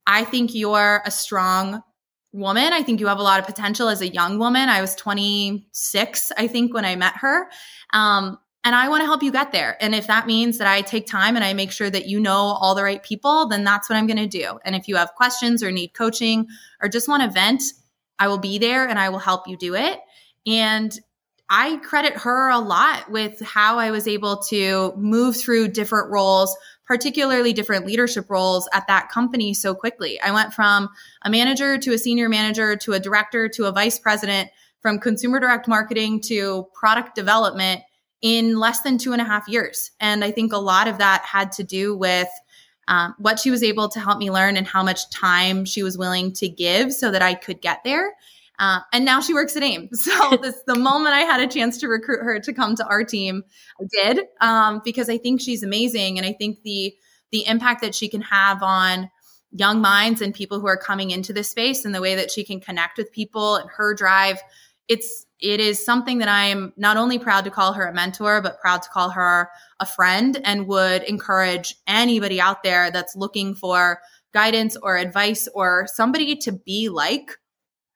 I 0.05 0.23
think 0.23 0.53
you're 0.53 1.01
a 1.03 1.09
strong 1.09 1.81
woman. 2.37 2.73
I 2.73 2.83
think 2.83 2.99
you 2.99 3.07
have 3.07 3.19
a 3.19 3.23
lot 3.23 3.39
of 3.39 3.45
potential 3.45 3.89
as 3.89 4.01
a 4.01 4.07
young 4.07 4.39
woman. 4.39 4.69
I 4.69 4.81
was 4.81 4.95
26, 4.95 6.31
I 6.37 6.47
think, 6.47 6.73
when 6.73 6.85
I 6.85 6.95
met 6.95 7.17
her. 7.17 7.49
Um, 7.91 8.37
and 8.63 8.75
I 8.75 8.89
want 8.89 9.01
to 9.01 9.05
help 9.05 9.23
you 9.23 9.31
get 9.31 9.51
there. 9.51 9.77
And 9.79 9.95
if 9.95 10.07
that 10.07 10.27
means 10.27 10.57
that 10.57 10.67
I 10.67 10.81
take 10.81 11.07
time 11.07 11.35
and 11.35 11.45
I 11.45 11.53
make 11.53 11.71
sure 11.71 11.89
that 11.89 12.07
you 12.07 12.19
know 12.19 12.33
all 12.33 12.75
the 12.75 12.83
right 12.83 13.01
people, 13.01 13.47
then 13.47 13.63
that's 13.63 13.89
what 13.89 13.95
I'm 13.95 14.07
going 14.07 14.17
to 14.17 14.27
do. 14.27 14.59
And 14.65 14.75
if 14.75 14.87
you 14.87 14.97
have 14.97 15.15
questions 15.15 15.63
or 15.63 15.71
need 15.71 15.93
coaching 15.93 16.47
or 16.81 16.89
just 16.89 17.07
want 17.07 17.23
to 17.23 17.29
vent, 17.29 17.63
I 18.19 18.27
will 18.27 18.39
be 18.39 18.57
there 18.57 18.87
and 18.87 18.99
I 18.99 19.09
will 19.09 19.19
help 19.19 19.47
you 19.47 19.55
do 19.55 19.75
it. 19.75 19.99
And 20.45 20.91
I 21.49 21.77
credit 21.77 22.13
her 22.17 22.49
a 22.49 22.59
lot 22.59 23.09
with 23.09 23.39
how 23.41 23.79
I 23.79 23.91
was 23.91 24.07
able 24.07 24.37
to 24.49 24.93
move 24.97 25.37
through 25.37 25.69
different 25.69 26.11
roles, 26.11 26.55
particularly 26.87 27.53
different 27.53 27.85
leadership 27.85 28.29
roles 28.29 28.67
at 28.73 28.87
that 28.87 29.09
company 29.09 29.53
so 29.53 29.75
quickly. 29.75 30.19
I 30.21 30.31
went 30.31 30.53
from 30.53 30.89
a 31.23 31.29
manager 31.29 31.77
to 31.77 31.93
a 31.93 31.97
senior 31.97 32.29
manager 32.29 32.75
to 32.77 32.93
a 32.93 32.99
director 32.99 33.49
to 33.49 33.65
a 33.65 33.71
vice 33.71 33.99
president, 33.99 34.49
from 34.81 34.99
consumer 34.99 35.39
direct 35.39 35.67
marketing 35.67 36.21
to 36.21 36.67
product 36.73 37.13
development 37.15 37.81
in 38.21 38.57
less 38.57 38.81
than 38.81 38.97
two 38.97 39.11
and 39.11 39.21
a 39.21 39.25
half 39.25 39.47
years. 39.47 39.91
And 39.99 40.23
I 40.23 40.31
think 40.31 40.53
a 40.53 40.57
lot 40.57 40.87
of 40.87 40.97
that 40.99 41.23
had 41.23 41.51
to 41.53 41.63
do 41.63 41.95
with 41.95 42.29
um, 42.87 43.13
what 43.17 43.39
she 43.39 43.51
was 43.51 43.63
able 43.63 43.89
to 43.89 43.99
help 43.99 44.17
me 44.17 44.31
learn 44.31 44.55
and 44.55 44.65
how 44.65 44.81
much 44.83 45.09
time 45.09 45.65
she 45.65 45.83
was 45.83 45.97
willing 45.97 46.31
to 46.33 46.47
give 46.47 46.93
so 46.93 47.11
that 47.11 47.21
I 47.21 47.33
could 47.33 47.61
get 47.61 47.83
there. 47.83 48.13
Uh, 48.59 48.79
and 48.91 49.05
now 49.05 49.21
she 49.21 49.33
works 49.33 49.55
at 49.55 49.63
AIME. 49.63 49.89
So 49.93 50.37
this 50.41 50.55
the 50.65 50.77
moment 50.77 51.13
I 51.13 51.21
had 51.21 51.41
a 51.41 51.47
chance 51.47 51.77
to 51.79 51.87
recruit 51.87 52.23
her 52.23 52.39
to 52.39 52.53
come 52.53 52.75
to 52.75 52.85
our 52.87 53.03
team, 53.03 53.43
I 53.79 53.85
did 53.91 54.25
um, 54.41 54.81
because 54.83 55.09
I 55.09 55.17
think 55.17 55.41
she's 55.41 55.63
amazing, 55.63 56.17
and 56.17 56.25
I 56.25 56.33
think 56.33 56.61
the 56.63 56.95
the 57.31 57.45
impact 57.45 57.81
that 57.81 57.93
she 57.93 58.07
can 58.07 58.21
have 58.21 58.63
on 58.63 59.09
young 59.51 59.81
minds 59.81 60.21
and 60.21 60.33
people 60.33 60.59
who 60.59 60.67
are 60.67 60.77
coming 60.77 61.11
into 61.11 61.33
this 61.33 61.49
space 61.49 61.85
and 61.85 61.93
the 61.93 62.01
way 62.01 62.15
that 62.15 62.31
she 62.31 62.43
can 62.43 62.59
connect 62.59 62.97
with 62.97 63.11
people 63.11 63.55
and 63.55 63.69
her 63.69 63.93
drive 63.93 64.37
it's 64.87 65.25
it 65.39 65.59
is 65.59 65.83
something 65.83 66.17
that 66.17 66.27
I 66.27 66.45
am 66.45 66.73
not 66.77 66.97
only 66.97 67.19
proud 67.19 67.43
to 67.43 67.51
call 67.51 67.73
her 67.73 67.85
a 67.85 67.93
mentor, 67.93 68.41
but 68.41 68.59
proud 68.59 68.81
to 68.81 68.89
call 68.89 69.11
her 69.11 69.51
a 69.79 69.85
friend 69.85 70.39
and 70.43 70.67
would 70.67 71.03
encourage 71.03 71.75
anybody 71.85 72.41
out 72.41 72.63
there 72.63 72.89
that's 72.89 73.15
looking 73.15 73.53
for 73.53 74.01
guidance 74.33 74.75
or 74.81 74.97
advice 74.97 75.47
or 75.53 75.87
somebody 75.93 76.37
to 76.37 76.51
be 76.51 76.89
like, 76.89 77.37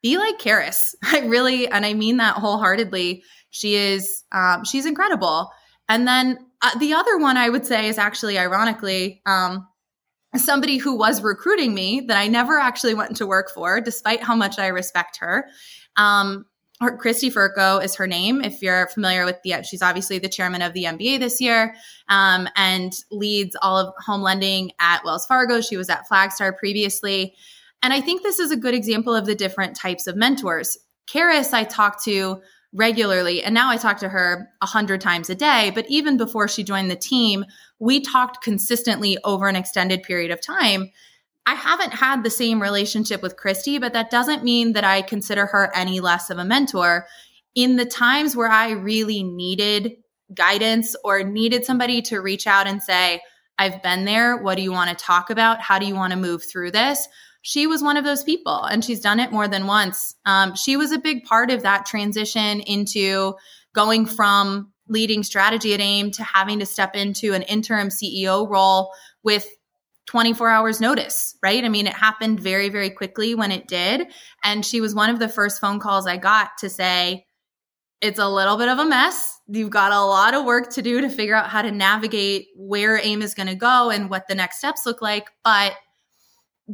be 0.01 0.17
like 0.17 0.39
Karis. 0.39 0.95
I 1.03 1.19
really, 1.19 1.67
and 1.67 1.85
I 1.85 1.93
mean 1.93 2.17
that 2.17 2.35
wholeheartedly. 2.35 3.23
She 3.49 3.75
is, 3.75 4.23
um, 4.31 4.63
she's 4.63 4.85
incredible. 4.85 5.51
And 5.89 6.07
then 6.07 6.37
uh, 6.61 6.77
the 6.79 6.93
other 6.93 7.17
one 7.17 7.37
I 7.37 7.49
would 7.49 7.65
say 7.65 7.87
is 7.87 7.97
actually, 7.97 8.39
ironically, 8.39 9.21
um, 9.25 9.67
somebody 10.35 10.77
who 10.77 10.97
was 10.97 11.21
recruiting 11.21 11.73
me 11.73 12.01
that 12.07 12.17
I 12.17 12.27
never 12.27 12.57
actually 12.57 12.93
went 12.93 13.17
to 13.17 13.27
work 13.27 13.51
for, 13.51 13.81
despite 13.81 14.23
how 14.23 14.35
much 14.35 14.57
I 14.57 14.67
respect 14.67 15.17
her. 15.19 15.47
Um, 15.97 16.45
her, 16.79 16.97
Kristy 16.97 17.31
Fercho 17.31 17.83
is 17.83 17.95
her 17.95 18.07
name. 18.07 18.41
If 18.41 18.61
you're 18.61 18.87
familiar 18.87 19.25
with 19.25 19.37
the, 19.43 19.61
she's 19.63 19.81
obviously 19.81 20.17
the 20.17 20.29
chairman 20.29 20.61
of 20.61 20.73
the 20.73 20.85
MBA 20.85 21.19
this 21.19 21.39
year 21.39 21.75
um, 22.09 22.47
and 22.55 22.91
leads 23.11 23.55
all 23.61 23.77
of 23.77 23.93
home 23.99 24.21
lending 24.21 24.71
at 24.79 25.03
Wells 25.05 25.25
Fargo. 25.25 25.61
She 25.61 25.77
was 25.77 25.89
at 25.89 26.07
Flagstar 26.09 26.57
previously. 26.57 27.35
And 27.83 27.93
I 27.93 28.01
think 28.01 28.21
this 28.21 28.39
is 28.39 28.51
a 28.51 28.57
good 28.57 28.73
example 28.73 29.15
of 29.15 29.25
the 29.25 29.35
different 29.35 29.75
types 29.75 30.07
of 30.07 30.15
mentors. 30.15 30.77
Karis, 31.11 31.53
I 31.53 31.63
talk 31.63 32.03
to 32.05 32.41
regularly, 32.73 33.43
and 33.43 33.53
now 33.53 33.69
I 33.69 33.77
talk 33.77 33.97
to 33.99 34.09
her 34.09 34.47
a 34.61 34.65
hundred 34.65 35.01
times 35.01 35.29
a 35.29 35.35
day. 35.35 35.71
But 35.73 35.85
even 35.89 36.15
before 36.17 36.47
she 36.47 36.63
joined 36.63 36.89
the 36.89 36.95
team, 36.95 37.45
we 37.79 37.99
talked 37.99 38.43
consistently 38.43 39.17
over 39.23 39.47
an 39.47 39.55
extended 39.55 40.03
period 40.03 40.31
of 40.31 40.41
time. 40.41 40.91
I 41.45 41.55
haven't 41.55 41.93
had 41.93 42.23
the 42.23 42.29
same 42.29 42.61
relationship 42.61 43.21
with 43.21 43.35
Kristy, 43.35 43.81
but 43.81 43.93
that 43.93 44.11
doesn't 44.11 44.43
mean 44.43 44.73
that 44.73 44.83
I 44.83 45.01
consider 45.01 45.47
her 45.47 45.75
any 45.75 45.99
less 45.99 46.29
of 46.29 46.37
a 46.37 46.45
mentor. 46.45 47.07
In 47.55 47.75
the 47.75 47.85
times 47.85 48.35
where 48.35 48.49
I 48.49 48.71
really 48.71 49.23
needed 49.23 49.97
guidance 50.33 50.95
or 51.03 51.23
needed 51.23 51.65
somebody 51.65 52.01
to 52.03 52.21
reach 52.21 52.47
out 52.47 52.67
and 52.67 52.81
say, 52.81 53.21
I've 53.57 53.83
been 53.83 54.05
there. 54.05 54.37
What 54.37 54.55
do 54.55 54.61
you 54.61 54.71
want 54.71 54.97
to 54.97 55.03
talk 55.03 55.29
about? 55.29 55.59
How 55.59 55.77
do 55.77 55.85
you 55.85 55.95
want 55.95 56.11
to 56.11 56.17
move 56.17 56.43
through 56.43 56.71
this? 56.71 57.07
She 57.41 57.65
was 57.67 57.81
one 57.81 57.97
of 57.97 58.03
those 58.03 58.23
people, 58.23 58.63
and 58.63 58.85
she's 58.85 58.99
done 58.99 59.19
it 59.19 59.31
more 59.31 59.47
than 59.47 59.67
once. 59.67 60.15
Um, 60.25 60.55
she 60.55 60.77
was 60.77 60.91
a 60.91 60.99
big 60.99 61.23
part 61.23 61.49
of 61.49 61.63
that 61.63 61.85
transition 61.85 62.59
into 62.61 63.35
going 63.73 64.05
from 64.05 64.71
leading 64.87 65.23
strategy 65.23 65.73
at 65.73 65.79
AIME 65.79 66.11
to 66.11 66.23
having 66.23 66.59
to 66.59 66.65
step 66.65 66.95
into 66.95 67.33
an 67.33 67.41
interim 67.43 67.87
CEO 67.87 68.47
role 68.47 68.91
with 69.23 69.47
24 70.07 70.49
hours 70.49 70.81
notice, 70.81 71.37
right? 71.41 71.63
I 71.63 71.69
mean, 71.69 71.87
it 71.87 71.93
happened 71.93 72.39
very, 72.39 72.69
very 72.69 72.89
quickly 72.89 73.33
when 73.33 73.51
it 73.51 73.67
did. 73.67 74.07
And 74.43 74.65
she 74.65 74.81
was 74.81 74.93
one 74.93 75.09
of 75.09 75.19
the 75.19 75.29
first 75.29 75.61
phone 75.61 75.79
calls 75.79 76.05
I 76.05 76.17
got 76.17 76.49
to 76.59 76.69
say, 76.69 77.25
it's 78.01 78.19
a 78.19 78.27
little 78.27 78.57
bit 78.57 78.67
of 78.67 78.79
a 78.79 78.85
mess. 78.85 79.39
You've 79.47 79.69
got 79.69 79.91
a 79.91 80.01
lot 80.01 80.33
of 80.33 80.43
work 80.43 80.71
to 80.73 80.81
do 80.81 81.01
to 81.01 81.09
figure 81.09 81.35
out 81.35 81.49
how 81.49 81.61
to 81.61 81.71
navigate 81.71 82.47
where 82.55 82.99
AIME 82.99 83.21
is 83.21 83.35
going 83.35 83.47
to 83.47 83.55
go 83.55 83.89
and 83.89 84.09
what 84.09 84.27
the 84.27 84.35
next 84.35 84.57
steps 84.57 84.85
look 84.85 85.01
like. 85.01 85.29
But 85.43 85.73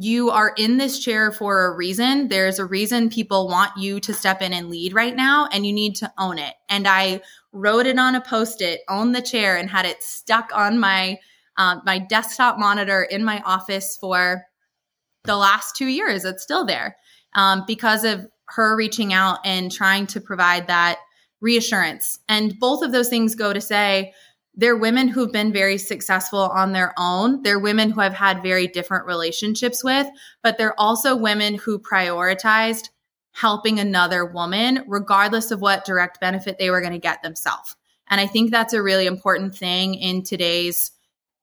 you 0.00 0.30
are 0.30 0.52
in 0.56 0.76
this 0.76 0.98
chair 0.98 1.32
for 1.32 1.66
a 1.66 1.74
reason. 1.74 2.28
There's 2.28 2.58
a 2.58 2.64
reason 2.64 3.10
people 3.10 3.48
want 3.48 3.72
you 3.76 4.00
to 4.00 4.14
step 4.14 4.42
in 4.42 4.52
and 4.52 4.70
lead 4.70 4.92
right 4.94 5.14
now, 5.14 5.48
and 5.50 5.66
you 5.66 5.72
need 5.72 5.96
to 5.96 6.12
own 6.18 6.38
it. 6.38 6.54
And 6.68 6.86
I 6.86 7.22
wrote 7.52 7.86
it 7.86 7.98
on 7.98 8.14
a 8.14 8.20
post 8.20 8.62
it, 8.62 8.80
own 8.88 9.12
the 9.12 9.22
chair, 9.22 9.56
and 9.56 9.68
had 9.68 9.86
it 9.86 10.02
stuck 10.02 10.50
on 10.54 10.78
my 10.78 11.18
um, 11.56 11.82
my 11.84 11.98
desktop 11.98 12.56
monitor 12.58 13.02
in 13.02 13.24
my 13.24 13.42
office 13.44 13.96
for 13.96 14.44
the 15.24 15.36
last 15.36 15.74
two 15.76 15.88
years. 15.88 16.24
It's 16.24 16.42
still 16.42 16.64
there 16.64 16.96
um, 17.34 17.64
because 17.66 18.04
of 18.04 18.26
her 18.44 18.76
reaching 18.76 19.12
out 19.12 19.40
and 19.44 19.70
trying 19.70 20.06
to 20.08 20.20
provide 20.20 20.68
that 20.68 20.98
reassurance. 21.40 22.18
And 22.28 22.58
both 22.58 22.82
of 22.82 22.92
those 22.92 23.08
things 23.08 23.34
go 23.34 23.52
to 23.52 23.60
say, 23.60 24.12
they're 24.58 24.76
women 24.76 25.06
who've 25.06 25.32
been 25.32 25.52
very 25.52 25.78
successful 25.78 26.40
on 26.40 26.72
their 26.72 26.92
own. 26.98 27.42
They're 27.42 27.60
women 27.60 27.90
who 27.90 28.00
I've 28.00 28.12
had 28.12 28.42
very 28.42 28.66
different 28.66 29.06
relationships 29.06 29.84
with, 29.84 30.08
but 30.42 30.58
they're 30.58 30.78
also 30.78 31.16
women 31.16 31.54
who 31.54 31.78
prioritized 31.78 32.88
helping 33.30 33.78
another 33.78 34.26
woman, 34.26 34.84
regardless 34.88 35.52
of 35.52 35.60
what 35.60 35.84
direct 35.84 36.20
benefit 36.20 36.58
they 36.58 36.70
were 36.70 36.80
going 36.80 36.92
to 36.92 36.98
get 36.98 37.22
themselves. 37.22 37.76
And 38.08 38.20
I 38.20 38.26
think 38.26 38.50
that's 38.50 38.72
a 38.72 38.82
really 38.82 39.06
important 39.06 39.54
thing 39.56 39.94
in 39.94 40.24
today's 40.24 40.90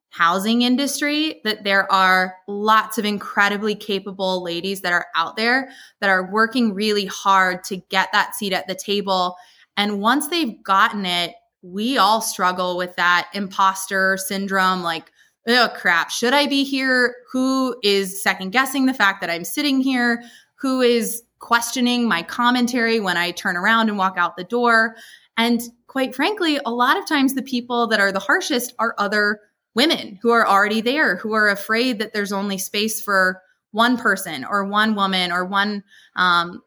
housing 0.10 0.63
industry 0.63 1.39
that 1.45 1.63
there 1.63 1.89
are 1.91 2.36
lots 2.49 2.97
of 2.97 3.06
incredibly 3.06 3.75
capable 3.75 4.43
ladies 4.43 4.82
that 4.82 4.91
are 4.91 5.08
out 5.15 5.38
there 5.38 5.69
that 6.01 6.10
are 6.10 6.30
working 6.32 6.73
really 6.73 7.06
hard 7.06 7.63
to 7.65 7.78
get 7.78 8.10
that 8.12 8.36
seat 8.36 8.51
at 8.51 8.67
the 8.67 8.75
table. 8.75 9.38
And 9.78 10.01
once 10.01 10.28
they've 10.28 10.62
gotten 10.63 11.06
it, 11.06 11.34
we 11.65 11.97
all 11.97 12.21
struggle 12.21 12.78
with 12.78 12.95
that 12.95 13.30
imposter 13.34 14.17
syndrome 14.17 14.84
like, 14.84 15.12
oh 15.47 15.69
crap, 15.75 16.12
should 16.12 16.34
I 16.34 16.45
be 16.45 16.63
here? 16.63 17.15
Who 17.32 17.75
is 17.84 18.21
second 18.21 18.51
guessing 18.51 18.86
the 18.86 18.93
fact 18.93 19.21
that 19.21 19.32
I'm 19.32 19.43
sitting 19.43 19.82
here? 19.82 20.23
Who 20.60 20.82
is 20.82 21.23
questioning 21.39 22.08
my 22.08 22.21
commentary 22.21 22.99
when 22.99 23.17
I 23.17 23.32
turn 23.32 23.58
around 23.58 23.89
and 23.89 23.97
walk 23.97 24.15
out 24.17 24.38
the 24.38 24.43
door? 24.43 24.95
And 25.38 25.62
quite 25.88 26.13
frankly, 26.13 26.60
a 26.63 26.71
lot 26.71 26.97
of 26.97 27.08
times 27.08 27.34
the 27.34 27.41
people 27.41 27.88
that 27.88 27.99
are 27.99 28.12
the 28.12 28.19
harshest 28.19 28.73
are 28.78 28.93
other 28.99 29.39
women 29.73 30.19
who 30.21 30.30
are 30.30 30.47
already 30.47 30.82
there 30.82 31.17
who 31.17 31.34
are 31.34 31.49
afraid 31.49 31.99
that 31.99 32.13
there's 32.13 32.32
only 32.32 32.58
space 32.58 33.01
for 33.01 33.41
one 33.71 33.97
person 33.97 34.45
or 34.45 34.65
one 34.65 34.95
woman 34.95 35.32
or 35.32 35.45
one 35.45 35.84
um, 36.15 36.62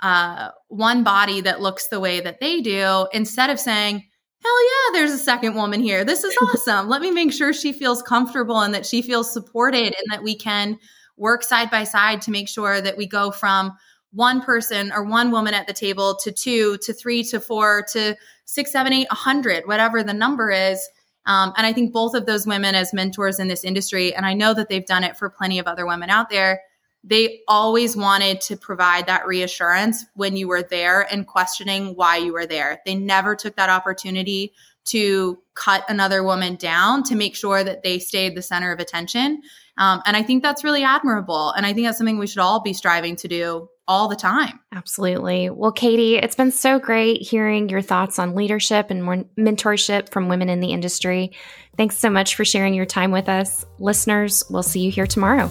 uh, 0.00 0.50
one 0.68 1.02
body 1.02 1.40
that 1.40 1.60
looks 1.62 1.88
the 1.88 1.98
way 1.98 2.20
that 2.20 2.40
they 2.40 2.60
do 2.60 3.08
instead 3.12 3.48
of 3.48 3.58
saying 3.58 4.04
hell 4.44 4.64
yeah 4.64 4.98
there's 4.98 5.12
a 5.12 5.18
second 5.18 5.54
woman 5.54 5.80
here. 5.80 6.04
This 6.04 6.24
is 6.24 6.36
awesome. 6.42 6.88
Let 6.88 7.02
me 7.02 7.10
make 7.10 7.32
sure 7.32 7.52
she 7.52 7.72
feels 7.72 8.02
comfortable 8.02 8.60
and 8.60 8.74
that 8.74 8.86
she 8.86 9.02
feels 9.02 9.32
supported 9.32 9.86
and 9.86 10.06
that 10.10 10.22
we 10.22 10.34
can 10.36 10.78
work 11.16 11.42
side 11.42 11.70
by 11.70 11.84
side 11.84 12.22
to 12.22 12.30
make 12.30 12.48
sure 12.48 12.80
that 12.80 12.96
we 12.96 13.06
go 13.06 13.30
from 13.30 13.72
one 14.12 14.40
person 14.40 14.92
or 14.92 15.04
one 15.04 15.30
woman 15.30 15.54
at 15.54 15.66
the 15.66 15.72
table 15.72 16.16
to 16.22 16.30
two 16.30 16.78
to 16.78 16.92
three 16.92 17.24
to 17.24 17.40
four 17.40 17.84
to 17.90 18.16
six 18.44 18.70
seven 18.70 18.92
eight 18.92 19.08
a 19.10 19.14
hundred 19.14 19.66
whatever 19.66 20.02
the 20.02 20.14
number 20.14 20.50
is. 20.50 20.80
Um, 21.26 21.52
and 21.56 21.66
I 21.66 21.72
think 21.72 21.92
both 21.92 22.14
of 22.14 22.26
those 22.26 22.46
women 22.46 22.74
as 22.74 22.92
mentors 22.92 23.40
in 23.40 23.48
this 23.48 23.64
industry, 23.64 24.14
and 24.14 24.26
I 24.26 24.34
know 24.34 24.52
that 24.52 24.68
they've 24.68 24.84
done 24.84 25.04
it 25.04 25.16
for 25.16 25.30
plenty 25.30 25.58
of 25.58 25.66
other 25.66 25.86
women 25.86 26.10
out 26.10 26.28
there, 26.28 26.60
they 27.04 27.40
always 27.46 27.96
wanted 27.96 28.40
to 28.40 28.56
provide 28.56 29.06
that 29.06 29.26
reassurance 29.26 30.04
when 30.14 30.36
you 30.36 30.48
were 30.48 30.62
there 30.62 31.02
and 31.12 31.26
questioning 31.26 31.94
why 31.96 32.16
you 32.16 32.32
were 32.32 32.46
there. 32.46 32.80
They 32.86 32.94
never 32.94 33.36
took 33.36 33.56
that 33.56 33.68
opportunity 33.68 34.54
to 34.86 35.38
cut 35.54 35.84
another 35.88 36.22
woman 36.22 36.56
down 36.56 37.02
to 37.04 37.14
make 37.14 37.36
sure 37.36 37.62
that 37.62 37.82
they 37.82 37.98
stayed 37.98 38.34
the 38.34 38.42
center 38.42 38.72
of 38.72 38.80
attention. 38.80 39.42
Um, 39.78 40.02
and 40.06 40.16
I 40.16 40.22
think 40.22 40.42
that's 40.42 40.64
really 40.64 40.82
admirable. 40.82 41.50
And 41.50 41.66
I 41.66 41.72
think 41.72 41.86
that's 41.86 41.98
something 41.98 42.18
we 42.18 42.26
should 42.26 42.40
all 42.40 42.60
be 42.60 42.72
striving 42.72 43.16
to 43.16 43.28
do 43.28 43.68
all 43.86 44.08
the 44.08 44.16
time. 44.16 44.60
Absolutely. 44.72 45.50
Well, 45.50 45.72
Katie, 45.72 46.16
it's 46.16 46.36
been 46.36 46.52
so 46.52 46.78
great 46.78 47.22
hearing 47.22 47.68
your 47.68 47.82
thoughts 47.82 48.18
on 48.18 48.34
leadership 48.34 48.90
and 48.90 49.26
mentorship 49.38 50.10
from 50.10 50.28
women 50.28 50.48
in 50.48 50.60
the 50.60 50.72
industry. 50.72 51.32
Thanks 51.76 51.98
so 51.98 52.08
much 52.08 52.34
for 52.34 52.44
sharing 52.44 52.74
your 52.74 52.86
time 52.86 53.10
with 53.10 53.28
us. 53.28 53.66
Listeners, 53.78 54.44
we'll 54.48 54.62
see 54.62 54.80
you 54.80 54.90
here 54.90 55.06
tomorrow. 55.06 55.50